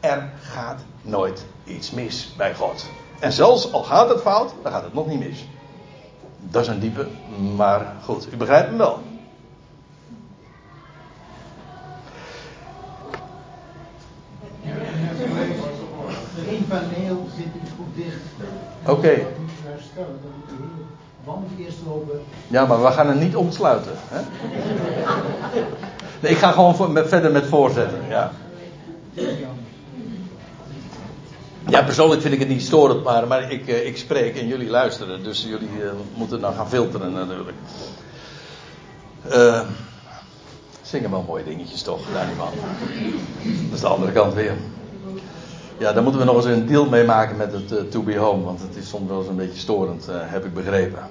[0.00, 2.84] Er gaat nooit iets mis bij God.
[3.20, 5.46] En zelfs al gaat het fout, dan gaat het nog niet mis.
[6.40, 7.06] Dat is een diepe,
[7.56, 8.98] maar goed, u begrijpt hem wel.
[16.48, 18.20] Eén paneel zit niet goed dicht.
[18.82, 18.90] Oké.
[18.90, 19.26] Okay
[21.86, 22.20] lopen.
[22.48, 23.92] Ja, maar we gaan het niet ontsluiten.
[24.08, 24.20] Hè?
[26.20, 26.74] Nee, ik ga gewoon
[27.08, 27.98] verder met voorzetten.
[28.08, 28.32] Ja.
[31.70, 34.70] Ja, persoonlijk vind ik het niet storend, maar, maar ik, eh, ik spreek en jullie
[34.70, 35.22] luisteren.
[35.22, 37.56] Dus jullie uh, moeten dan gaan filteren natuurlijk.
[39.32, 39.60] Uh,
[40.82, 42.52] zingen wel mooie dingetjes toch, daar die man.
[43.42, 44.54] Dat is de andere kant weer.
[45.78, 48.44] Ja, daar moeten we nog eens een deal mee maken met het To Be Home.
[48.44, 51.02] Want het is soms wel eens een beetje storend, heb ik begrepen.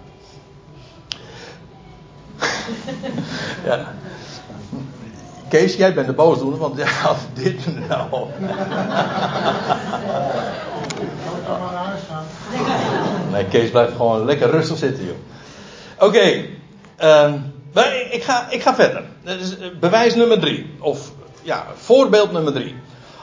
[3.66, 3.94] ja.
[5.50, 8.26] Kees, jij bent de boosdoener, want ja, dit nou.
[13.32, 15.16] Nee, Kees blijft gewoon lekker rustig zitten, joh.
[16.08, 16.46] Oké.
[17.74, 19.04] Maar ik ga, ik ga verder.
[19.24, 19.36] Eh,
[19.80, 20.70] bewijs nummer drie.
[20.80, 22.76] Of ja, voorbeeld nummer drie.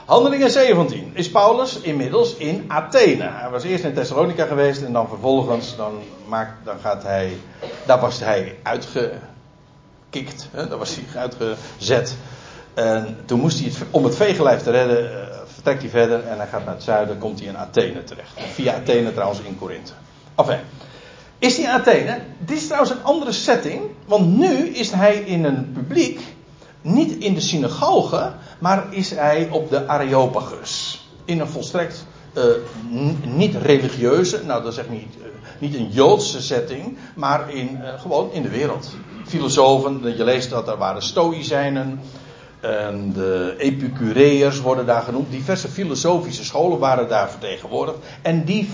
[0.05, 3.23] Handelingen 17 is Paulus inmiddels in Athene.
[3.23, 7.37] Hij was eerst in Thessalonica geweest en dan vervolgens, dan, maakt, dan gaat hij,
[7.85, 8.55] daar was hij
[10.09, 12.15] uitgekikt, hè, daar was hij uitgezet.
[12.73, 16.37] En toen moest hij het, om het veegelijf te redden, uh, vertrekt hij verder en
[16.37, 18.31] hij gaat naar het zuiden, komt hij in Athene terecht.
[18.53, 19.93] Via Athene trouwens in Korinthe.
[20.35, 20.59] Enfin,
[21.39, 22.19] is hij in Athene?
[22.39, 26.21] Dit is trouwens een andere setting, want nu is hij in een publiek,
[26.81, 31.05] niet in de synagoge, maar is hij op de Areopagus.
[31.25, 32.05] In een volstrekt
[32.37, 32.43] uh,
[33.23, 35.25] niet religieuze, nou dat zeg niet, uh,
[35.59, 38.89] niet een Joodse setting, maar in, uh, gewoon in de wereld.
[39.25, 41.99] Filosofen, je leest dat er waren Stoïcijnen,
[42.59, 45.31] en de Epicureërs worden daar genoemd.
[45.31, 47.97] Diverse filosofische scholen waren daar vertegenwoordigd.
[48.21, 48.69] En die,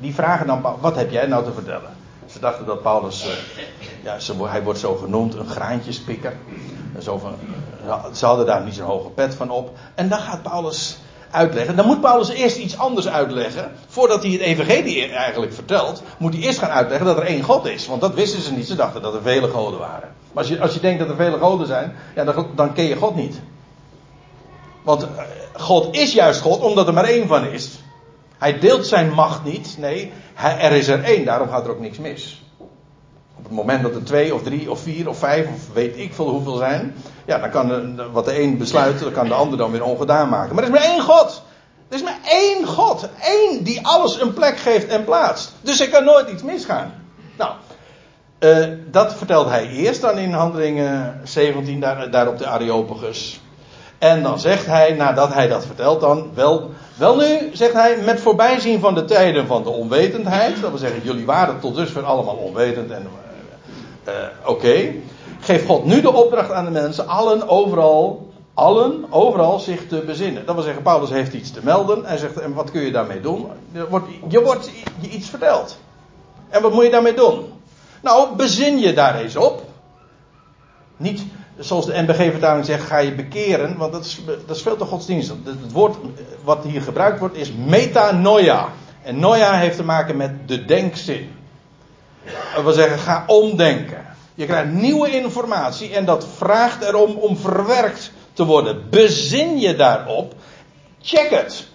[0.00, 1.96] die vragen dan, wat heb jij nou te vertellen?
[2.26, 3.26] Ze dachten dat Paulus,
[4.02, 4.16] ja,
[4.46, 6.36] hij wordt zo genoemd, een graantjespikker.
[6.98, 7.34] Zo van,
[8.12, 9.76] ze hadden daar niet zo'n hoge pet van op.
[9.94, 10.98] En dan gaat Paulus
[11.30, 11.76] uitleggen.
[11.76, 13.72] Dan moet Paulus eerst iets anders uitleggen.
[13.88, 17.66] Voordat hij het evangelie eigenlijk vertelt, moet hij eerst gaan uitleggen dat er één God
[17.66, 17.86] is.
[17.86, 18.66] Want dat wisten ze niet.
[18.66, 20.08] Ze dachten dat er vele goden waren.
[20.32, 22.84] Maar als je, als je denkt dat er vele goden zijn, ja, dan, dan ken
[22.84, 23.40] je God niet.
[24.82, 25.06] Want
[25.52, 27.78] God is juist God omdat er maar één van is.
[28.38, 29.76] Hij deelt zijn macht niet.
[29.78, 31.24] Nee, er is er één.
[31.24, 32.42] Daarom gaat er ook niks mis.
[33.48, 36.28] Het moment dat er twee of drie of vier of vijf of weet ik veel
[36.28, 36.94] hoeveel zijn.
[37.26, 40.54] Ja, dan kan wat de een besluit, dan kan de ander dan weer ongedaan maken.
[40.54, 41.42] Maar er is maar één God.
[41.88, 43.08] Er is maar één God.
[43.20, 45.52] Eén die alles een plek geeft en plaatst.
[45.60, 46.92] Dus er kan nooit iets misgaan.
[47.38, 47.52] Nou,
[48.40, 53.40] uh, dat vertelt hij eerst dan in handelingen 17, daar, daar op de Areopagus.
[53.98, 58.20] En dan zegt hij, nadat hij dat vertelt, dan wel, wel nu, zegt hij, met
[58.20, 60.60] voorbijzien van de tijden van de onwetendheid.
[60.60, 63.08] Dat wil zeggen, jullie waren tot dusver allemaal onwetend en
[64.08, 64.92] uh, oké.
[65.40, 70.46] Geeft God nu de opdracht aan de mensen, allen overal, allen overal zich te bezinnen.
[70.46, 72.04] Dat wil zeggen, Paulus heeft iets te melden.
[72.04, 73.46] Hij zegt, en wat kun je daarmee doen?
[73.72, 75.78] Je wordt, je wordt iets verteld.
[76.48, 77.52] En wat moet je daarmee doen?
[78.02, 79.62] Nou, bezin je daar eens op.
[80.96, 81.22] Niet
[81.58, 85.36] zoals de NBG-vertaling zegt, ga je bekeren, want dat is, dat is veel te godsdienstig.
[85.44, 85.96] Het woord
[86.44, 88.68] wat hier gebruikt wordt is metanoia.
[89.02, 91.30] En noia heeft te maken met de denkzin.
[92.54, 94.06] Dat wil zeggen, ga omdenken.
[94.34, 98.90] Je krijgt nieuwe informatie en dat vraagt erom om verwerkt te worden.
[98.90, 100.34] Bezin je daarop.
[101.00, 101.66] Check het.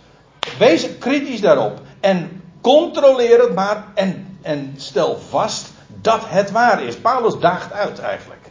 [0.57, 1.79] Wees kritisch daarop.
[1.99, 6.95] En controleer het maar en, en stel vast dat het waar is.
[6.95, 8.41] Paulus daagt uit eigenlijk.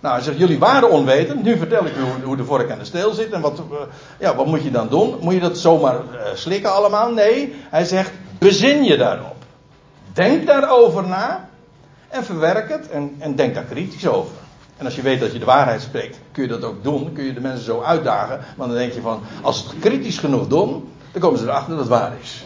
[0.00, 1.42] Nou, hij zegt, jullie waren onwetend.
[1.42, 3.32] Nu vertel ik u hoe, de vork aan de steel zit.
[3.32, 3.78] En wat, uh,
[4.18, 5.16] ja, wat moet je dan doen?
[5.20, 7.10] Moet je dat zomaar uh, slikken allemaal?
[7.10, 9.36] Nee, hij zegt, bezin je daarop.
[10.12, 11.48] Denk daarover na.
[12.08, 12.88] En verwerk het.
[12.88, 14.34] En, en denk daar kritisch over.
[14.76, 17.12] En als je weet dat je de waarheid spreekt, kun je dat ook doen.
[17.12, 18.40] Kun je de mensen zo uitdagen.
[18.56, 21.78] Want dan denk je van, als het kritisch genoeg doen, dan komen ze erachter dat
[21.78, 22.44] het waar is.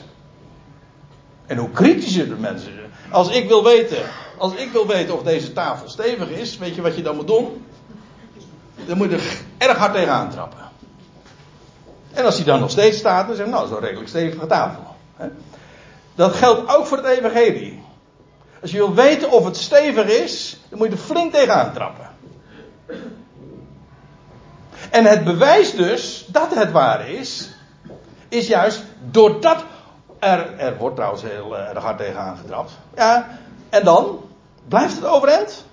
[1.46, 2.90] En hoe kritischer de mensen zijn.
[3.10, 4.02] Als ik wil weten,
[4.38, 7.26] als ik wil weten of deze tafel stevig is, weet je wat je dan moet
[7.26, 7.64] doen?
[8.86, 10.58] Dan moet je er erg hard tegenaan trappen.
[12.12, 14.82] En als hij dan nog steeds staat, dan zeg je, nou, zo'n redelijk stevige tafel.
[16.16, 17.84] Dat geldt ook voor het evangelie.
[18.62, 22.08] Als je wil weten of het stevig is, dan moet je er flink tegenaan trappen.
[24.90, 27.50] En het bewijs dus dat het waar is,
[28.28, 29.64] is juist doordat
[30.18, 32.72] er, er wordt trouwens heel erg hard tegenaan getrapt.
[32.96, 33.28] Ja,
[33.68, 34.20] en dan?
[34.68, 35.64] Blijft het overeind?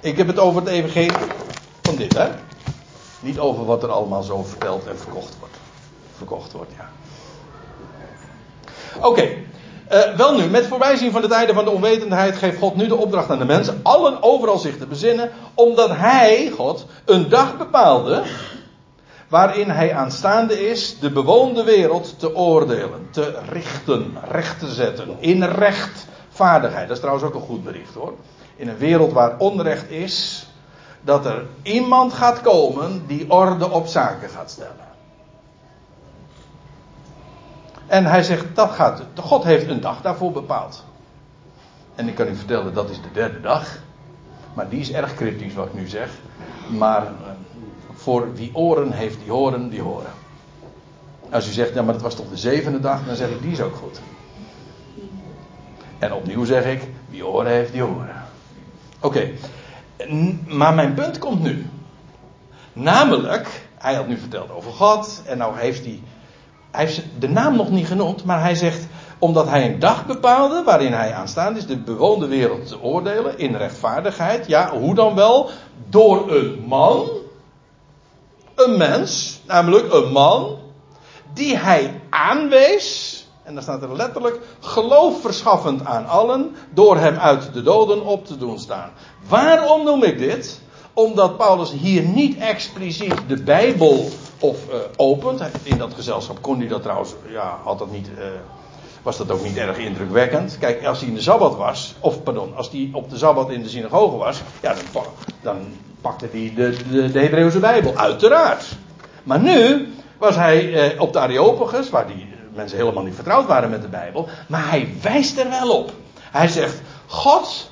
[0.00, 1.28] Ik heb het over het evangelie
[1.82, 2.28] van dit, hè?
[3.20, 5.56] Niet over wat er allemaal zo verteld en verkocht wordt.
[6.16, 6.88] Verkocht wordt, ja.
[8.96, 9.06] Oké.
[9.06, 9.44] Okay.
[9.92, 12.96] Uh, wel nu, met voorbijzien van de tijden van de onwetendheid geeft God nu de
[12.96, 18.22] opdracht aan de mensen, allen overal zich te bezinnen, omdat Hij, God, een dag bepaalde,
[19.28, 25.44] waarin Hij aanstaande is de bewoonde wereld te oordelen, te richten, recht te zetten, in
[25.44, 26.86] rechtvaardigheid.
[26.86, 28.12] Dat is trouwens ook een goed bericht hoor.
[28.56, 30.46] In een wereld waar onrecht is,
[31.00, 34.95] dat er iemand gaat komen die orde op zaken gaat stellen.
[37.86, 40.84] En hij zegt, dat gaat, God heeft een dag daarvoor bepaald.
[41.94, 43.78] En ik kan u vertellen, dat is de derde dag.
[44.54, 46.10] Maar die is erg cryptisch wat ik nu zeg.
[46.68, 47.10] Maar eh,
[47.94, 50.10] voor wie oren heeft, die horen, die horen.
[51.30, 53.52] Als u zegt, ja maar dat was toch de zevende dag, dan zeg ik, die
[53.52, 54.00] is ook goed.
[55.98, 58.24] En opnieuw zeg ik, wie oren heeft, die horen.
[59.00, 59.30] Oké,
[60.46, 61.66] maar mijn punt komt nu.
[62.72, 66.02] Namelijk, hij had nu verteld over God en nou heeft hij
[66.76, 68.86] hij heeft de naam nog niet genoemd, maar hij zegt,
[69.18, 73.56] omdat hij een dag bepaalde waarin hij aanstaande is de bewoonde wereld te oordelen in
[73.56, 74.46] rechtvaardigheid.
[74.46, 75.50] Ja, hoe dan wel?
[75.88, 77.08] Door een man,
[78.54, 80.56] een mens, namelijk een man,
[81.34, 83.14] die hij aanwees.
[83.42, 88.26] En dan staat er letterlijk geloof verschaffend aan allen door hem uit de doden op
[88.26, 88.90] te doen staan.
[89.28, 90.60] Waarom noem ik dit?
[90.92, 94.08] Omdat Paulus hier niet expliciet de Bijbel
[94.38, 95.42] of uh, opent.
[95.62, 98.24] In dat gezelschap kon hij dat trouwens, ja, had dat niet, uh,
[99.02, 100.56] was dat ook niet erg indrukwekkend.
[100.58, 103.62] Kijk, als hij in de Sabbat was, of pardon, als hij op de Sabbat in
[103.62, 105.02] de synagoge was, ja, dan,
[105.42, 105.56] dan
[106.00, 108.66] pakte hij de, de, de Hebreeuwse Bijbel, uiteraard.
[109.22, 113.70] Maar nu was hij uh, op de Areopagus, waar die mensen helemaal niet vertrouwd waren
[113.70, 115.92] met de Bijbel, maar hij wijst er wel op.
[116.30, 117.70] Hij zegt, God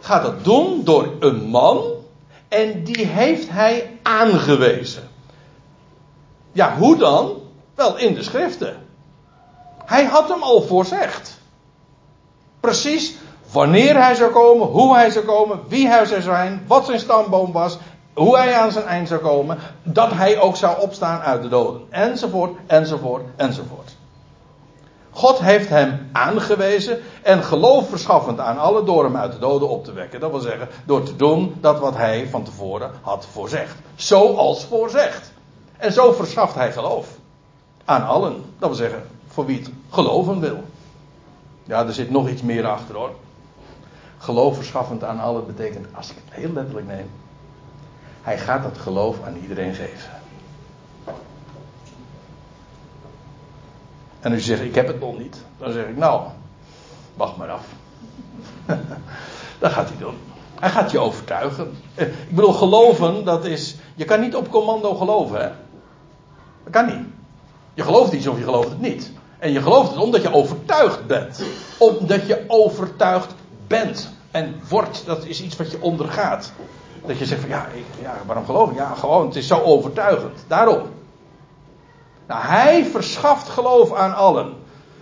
[0.00, 1.84] gaat dat doen door een man
[2.48, 5.02] en die heeft hij aangewezen.
[6.56, 7.32] Ja, hoe dan?
[7.74, 8.76] Wel in de schriften.
[9.84, 11.38] Hij had hem al voorzegd.
[12.60, 13.14] Precies
[13.52, 17.52] wanneer hij zou komen, hoe hij zou komen, wie hij zou zijn, wat zijn stamboom
[17.52, 17.78] was,
[18.14, 21.82] hoe hij aan zijn eind zou komen, dat hij ook zou opstaan uit de doden,
[21.90, 23.96] enzovoort, enzovoort, enzovoort.
[25.10, 29.84] God heeft hem aangewezen en geloof verschaffend aan allen door hem uit de doden op
[29.84, 30.20] te wekken.
[30.20, 33.74] Dat wil zeggen, door te doen dat wat hij van tevoren had voorzegd.
[33.94, 35.34] Zoals voorzegd.
[35.76, 37.08] En zo verschaft hij geloof.
[37.84, 38.44] Aan allen.
[38.58, 40.64] Dat wil zeggen, voor wie het geloven wil.
[41.64, 43.10] Ja, er zit nog iets meer achter hoor.
[44.18, 47.10] Geloof verschaffend aan allen betekent, als ik het heel letterlijk neem,
[48.22, 50.10] hij gaat dat geloof aan iedereen geven.
[54.20, 55.36] En je zegt, ik heb het nog niet.
[55.58, 56.22] Dan zeg ik, nou,
[57.14, 57.66] wacht maar af.
[59.58, 60.14] dat gaat hij doen.
[60.60, 61.76] Hij gaat je overtuigen.
[61.94, 63.76] Eh, ik bedoel, geloven, dat is.
[63.94, 65.50] Je kan niet op commando geloven, hè?
[66.66, 67.06] Dat kan niet.
[67.74, 69.10] Je gelooft iets of je gelooft het niet.
[69.38, 71.42] En je gelooft het omdat je overtuigd bent.
[71.78, 73.34] Omdat je overtuigd
[73.66, 74.10] bent.
[74.30, 76.52] En wordt, dat is iets wat je ondergaat.
[77.06, 77.66] Dat je zegt van ja,
[78.02, 78.76] ja waarom geloof ik?
[78.76, 80.44] Ja, gewoon, het is zo overtuigend.
[80.46, 80.82] Daarom.
[82.26, 84.54] Nou, hij verschaft geloof aan allen.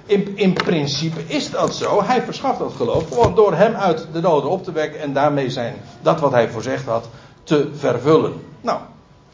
[0.06, 2.02] In, in principe is dat zo.
[2.02, 5.50] Hij verschaft dat geloof gewoon door hem uit de doden op te wekken en daarmee
[5.50, 7.08] zijn dat wat hij voorzegd had
[7.42, 8.32] te vervullen.
[8.60, 8.78] Nou,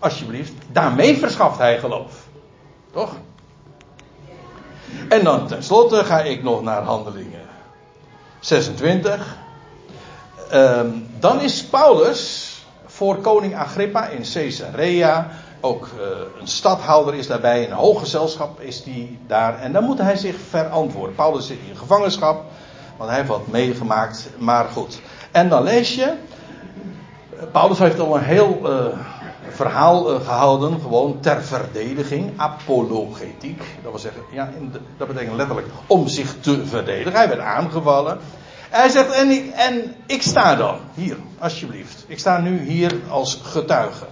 [0.00, 2.26] alsjeblieft, daarmee verschaft hij geloof.
[2.92, 3.16] Toch?
[5.08, 7.48] En dan tenslotte ga ik nog naar handelingen
[8.40, 9.36] 26.
[10.52, 12.48] Um, dan is Paulus
[12.86, 15.30] voor koning Agrippa in Caesarea
[15.60, 16.02] ook uh,
[16.40, 19.60] een stadhouder is daarbij, een hooggezelschap is die daar.
[19.60, 21.14] En dan moet hij zich verantwoorden.
[21.14, 22.44] Paulus zit in gevangenschap,
[22.96, 25.00] want hij heeft wat meegemaakt, maar goed.
[25.30, 26.12] En dan lees je,
[27.52, 28.98] Paulus heeft al een heel uh,
[29.60, 33.62] verhaal uh, gehouden, gewoon ter verdediging, apologetiek.
[33.82, 34.50] Dat wil zeggen, ja,
[34.96, 37.12] dat betekent letterlijk om zich te verdedigen.
[37.12, 38.18] Hij werd aangevallen.
[38.70, 42.04] Hij zegt, en ik, en ik sta dan, hier, alsjeblieft.
[42.06, 44.06] Ik sta nu hier als getuige.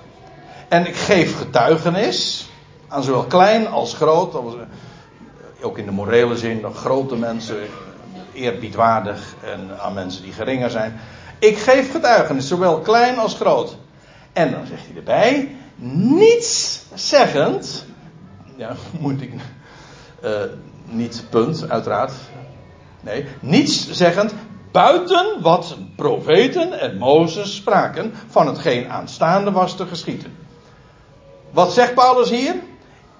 [0.68, 2.48] En ik geef getuigenis
[2.88, 4.34] aan zowel klein als groot.
[5.62, 7.56] Ook in de morele zin, grote mensen,
[8.32, 11.00] eerbiedwaardig en aan mensen die geringer zijn.
[11.38, 13.76] Ik geef getuigenis, zowel klein als groot.
[14.38, 17.84] En dan zegt hij erbij, niets zeggend.
[18.56, 19.32] Ja, moet ik.
[20.24, 20.30] Uh,
[20.84, 22.12] niet punt, uiteraard.
[23.00, 24.34] Nee, niets zeggend
[24.72, 30.36] buiten wat profeten en Mozes spraken van hetgeen aanstaande was te geschieden.
[31.50, 32.54] Wat zegt Paulus hier?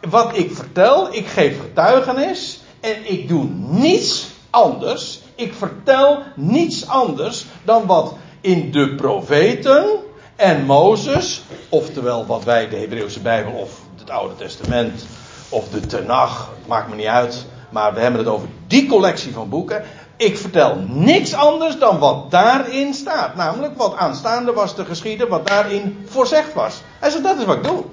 [0.01, 5.21] Wat ik vertel, ik geef getuigenis en ik doe niets anders.
[5.35, 10.07] Ik vertel niets anders dan wat in de profeten
[10.39, 15.07] en Mozes, oftewel wat wij de Hebreeuwse Bijbel of het Oude Testament
[15.49, 19.49] of de Tenach, maakt me niet uit, maar we hebben het over die collectie van
[19.49, 19.82] boeken.
[20.16, 23.34] Ik vertel niks anders dan wat daarin staat.
[23.34, 26.82] Namelijk wat aanstaande was te geschieden, wat daarin voorzegd was.
[27.01, 27.84] Hij zegt, dat is wat ik doe.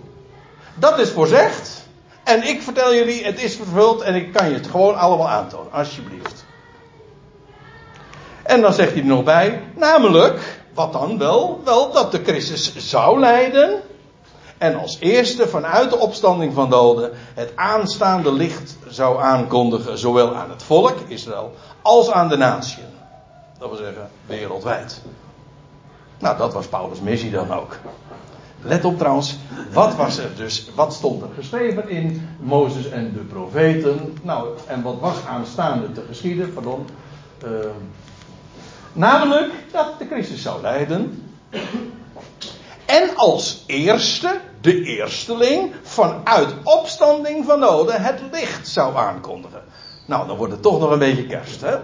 [0.76, 1.84] Dat is voorzegd.
[2.24, 5.72] En ik vertel jullie, het is vervuld en ik kan je het gewoon allemaal aantonen.
[5.72, 6.46] Alsjeblieft.
[8.44, 11.62] En dan zegt hij er nog bij, namelijk, wat dan wel?
[11.64, 13.82] Wel, dat de Christus zou lijden.
[14.58, 20.50] En als eerste vanuit de opstanding van doden het aanstaande licht zou aankondigen, zowel aan
[20.50, 22.84] het volk, Israël, als aan de natie.
[23.60, 25.02] Dat wil zeggen, wereldwijd.
[26.20, 27.78] Nou, dat was Paulus' missie dan ook.
[28.62, 29.38] Let op trouwens,
[29.74, 34.18] wat was er dus, wat stond er geschreven in Mozes en de profeten?
[34.22, 36.88] Nou, en wat was aanstaande te geschieden, pardon.
[37.44, 37.50] Uh,
[38.96, 41.24] namelijk dat de Christus zou lijden.
[42.86, 49.64] En als eerste, de eersteling, vanuit opstanding van doden het licht zou aankondigen.
[50.06, 51.78] Nou, dan wordt het toch nog een beetje kerst, hè?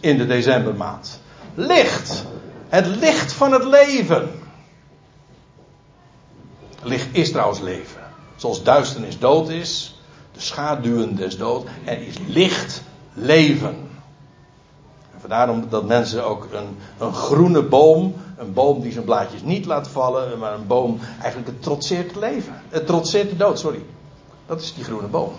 [0.00, 1.20] In de decembermaand.
[1.54, 2.24] Licht.
[2.68, 4.30] Het licht van het leven.
[6.82, 8.02] Licht is trouwens leven.
[8.36, 9.98] Zoals duisternis dood is,
[10.32, 13.88] de schaduwen des dood, er is licht leven.
[15.28, 19.88] Vandaar dat mensen ook een, een groene boom, een boom die zijn blaadjes niet laat
[19.88, 22.62] vallen, maar een boom eigenlijk het trotseert het leven.
[22.68, 23.82] Het trotseert de dood, sorry.
[24.46, 25.32] Dat is die groene boom.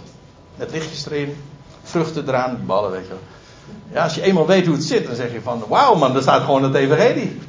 [0.56, 1.38] Met lichtjes erin,
[1.84, 3.20] vruchten eraan, ballen, weet je wel.
[3.92, 6.22] Ja, als je eenmaal weet hoe het zit, dan zeg je van, wauw man, er
[6.22, 7.40] staat gewoon het evangelie.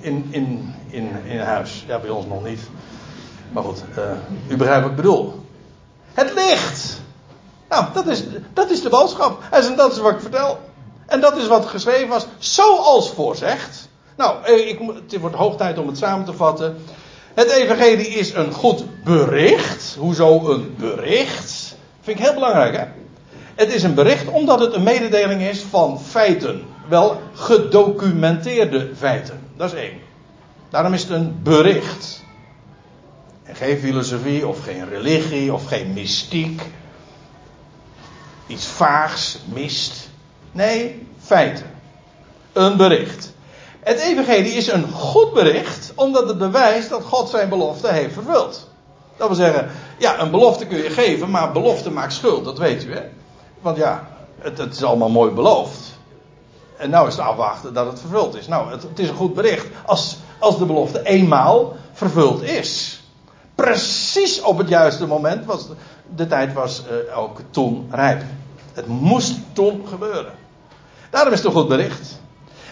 [0.00, 1.84] In, in, in, in huis.
[1.86, 2.60] Ja, bij ons nog niet.
[3.52, 4.04] Maar goed, uh,
[4.48, 5.44] u begrijpt wat ik bedoel.
[6.12, 7.00] Het licht.
[7.68, 9.42] Nou, dat is, dat is de boodschap.
[9.50, 10.58] En dat is wat ik vertel.
[11.06, 13.88] En dat is wat geschreven was, zoals voorzegd.
[14.16, 14.78] Nou, eh, ik,
[15.10, 16.76] het wordt hoog tijd om het samen te vatten.
[17.34, 19.96] Het evangelie is een goed bericht.
[19.98, 21.76] Hoezo een bericht?
[22.00, 22.84] Vind ik heel belangrijk, hè?
[23.54, 26.64] Het is een bericht omdat het een mededeling is van feiten.
[26.88, 29.40] Wel gedocumenteerde feiten.
[29.56, 29.98] Dat is één.
[30.70, 32.24] Daarom is het een bericht.
[33.42, 36.62] En geen filosofie of geen religie of geen mystiek.
[38.46, 40.05] Iets vaags, mist.
[40.56, 41.66] Nee, feiten.
[42.52, 43.32] Een bericht.
[43.80, 48.68] Het evangelie is een goed bericht omdat het bewijst dat God zijn belofte heeft vervuld.
[49.16, 52.84] Dat wil zeggen, ja, een belofte kun je geven, maar belofte maakt schuld, dat weet
[52.84, 53.02] u hè.
[53.60, 55.98] Want ja, het, het is allemaal mooi beloofd.
[56.76, 58.48] En nou is het afwachten dat het vervuld is.
[58.48, 63.00] Nou, het, het is een goed bericht als, als de belofte eenmaal vervuld is.
[63.54, 65.68] Precies op het juiste moment was
[66.16, 68.22] de, tijd was uh, ook toen rijp.
[68.72, 70.44] Het moest toen gebeuren.
[71.10, 72.18] Daarom is het een goed bericht.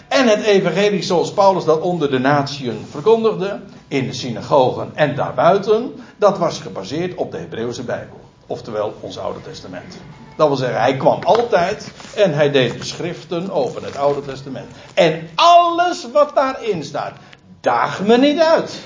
[0.07, 6.03] En het evangelie zoals Paulus dat onder de natieën verkondigde, in de synagogen en daarbuiten,
[6.17, 8.19] dat was gebaseerd op de Hebreeuwse Bijbel.
[8.47, 9.97] Oftewel ons Oude Testament.
[10.35, 14.67] Dat wil zeggen, hij kwam altijd en hij deed beschriften over het Oude Testament.
[14.93, 17.13] En alles wat daarin staat,
[17.61, 18.79] daag me niet uit.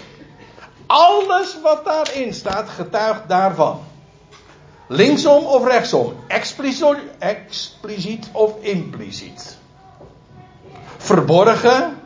[0.86, 3.80] Alles wat daarin staat, getuigt daarvan.
[4.92, 9.58] Linksom of rechtsom, expliciet, of impliciet.
[10.98, 11.98] Verborgen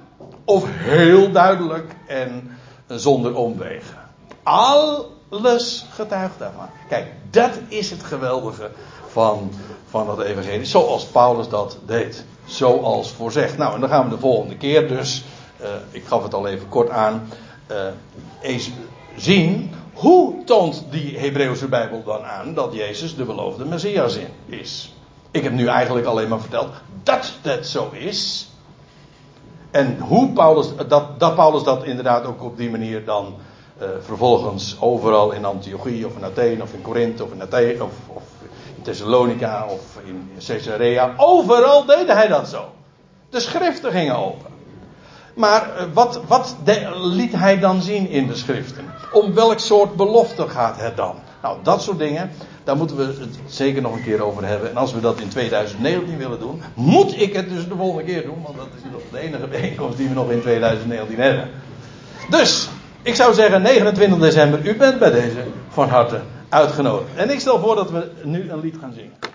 [0.45, 2.57] of heel duidelijk en
[2.87, 3.97] zonder omwegen.
[4.43, 6.67] Alles getuigt daarvan.
[6.89, 8.71] Kijk, dat is het geweldige
[9.07, 9.51] van,
[9.89, 10.65] van dat evangelie.
[10.65, 12.25] Zoals Paulus dat deed.
[12.45, 13.57] Zoals voorzegd.
[13.57, 15.23] Nou, en dan gaan we de volgende keer dus,
[15.61, 17.29] uh, ik gaf het al even kort aan,
[17.71, 17.77] uh,
[18.41, 18.69] eens
[19.15, 24.93] zien hoe toont die Hebreeuwse Bijbel dan aan dat Jezus de beloofde Messias is.
[25.31, 26.69] Ik heb nu eigenlijk alleen maar verteld
[27.03, 28.49] dat dat zo is.
[29.71, 33.35] En hoe Paulus, dat, dat Paulus dat inderdaad ook op die manier dan
[33.81, 37.91] uh, vervolgens overal in Antiochie of in Athene of in Korinthe of in Athene of,
[38.07, 38.23] of
[38.75, 41.13] in Thessalonica of in Caesarea.
[41.17, 42.71] Overal deed hij dat zo.
[43.29, 44.51] De schriften gingen open.
[45.33, 46.55] Maar eh, wat, wat
[46.95, 48.92] liet hij dan zien in de schriften?
[49.13, 51.15] Om welk soort belofte gaat het dan?
[51.41, 52.31] Nou, dat soort dingen,
[52.63, 54.69] daar moeten we het zeker nog een keer over hebben.
[54.69, 58.23] En als we dat in 2019 willen doen, moet ik het dus de volgende keer
[58.23, 61.49] doen, want dat is nog de enige bijeenkomst die we nog in 2019 hebben.
[62.29, 62.69] Dus,
[63.01, 67.15] ik zou zeggen 29 december, u bent bij deze van harte uitgenodigd.
[67.15, 69.32] En ik stel voor dat we nu een lied gaan zingen.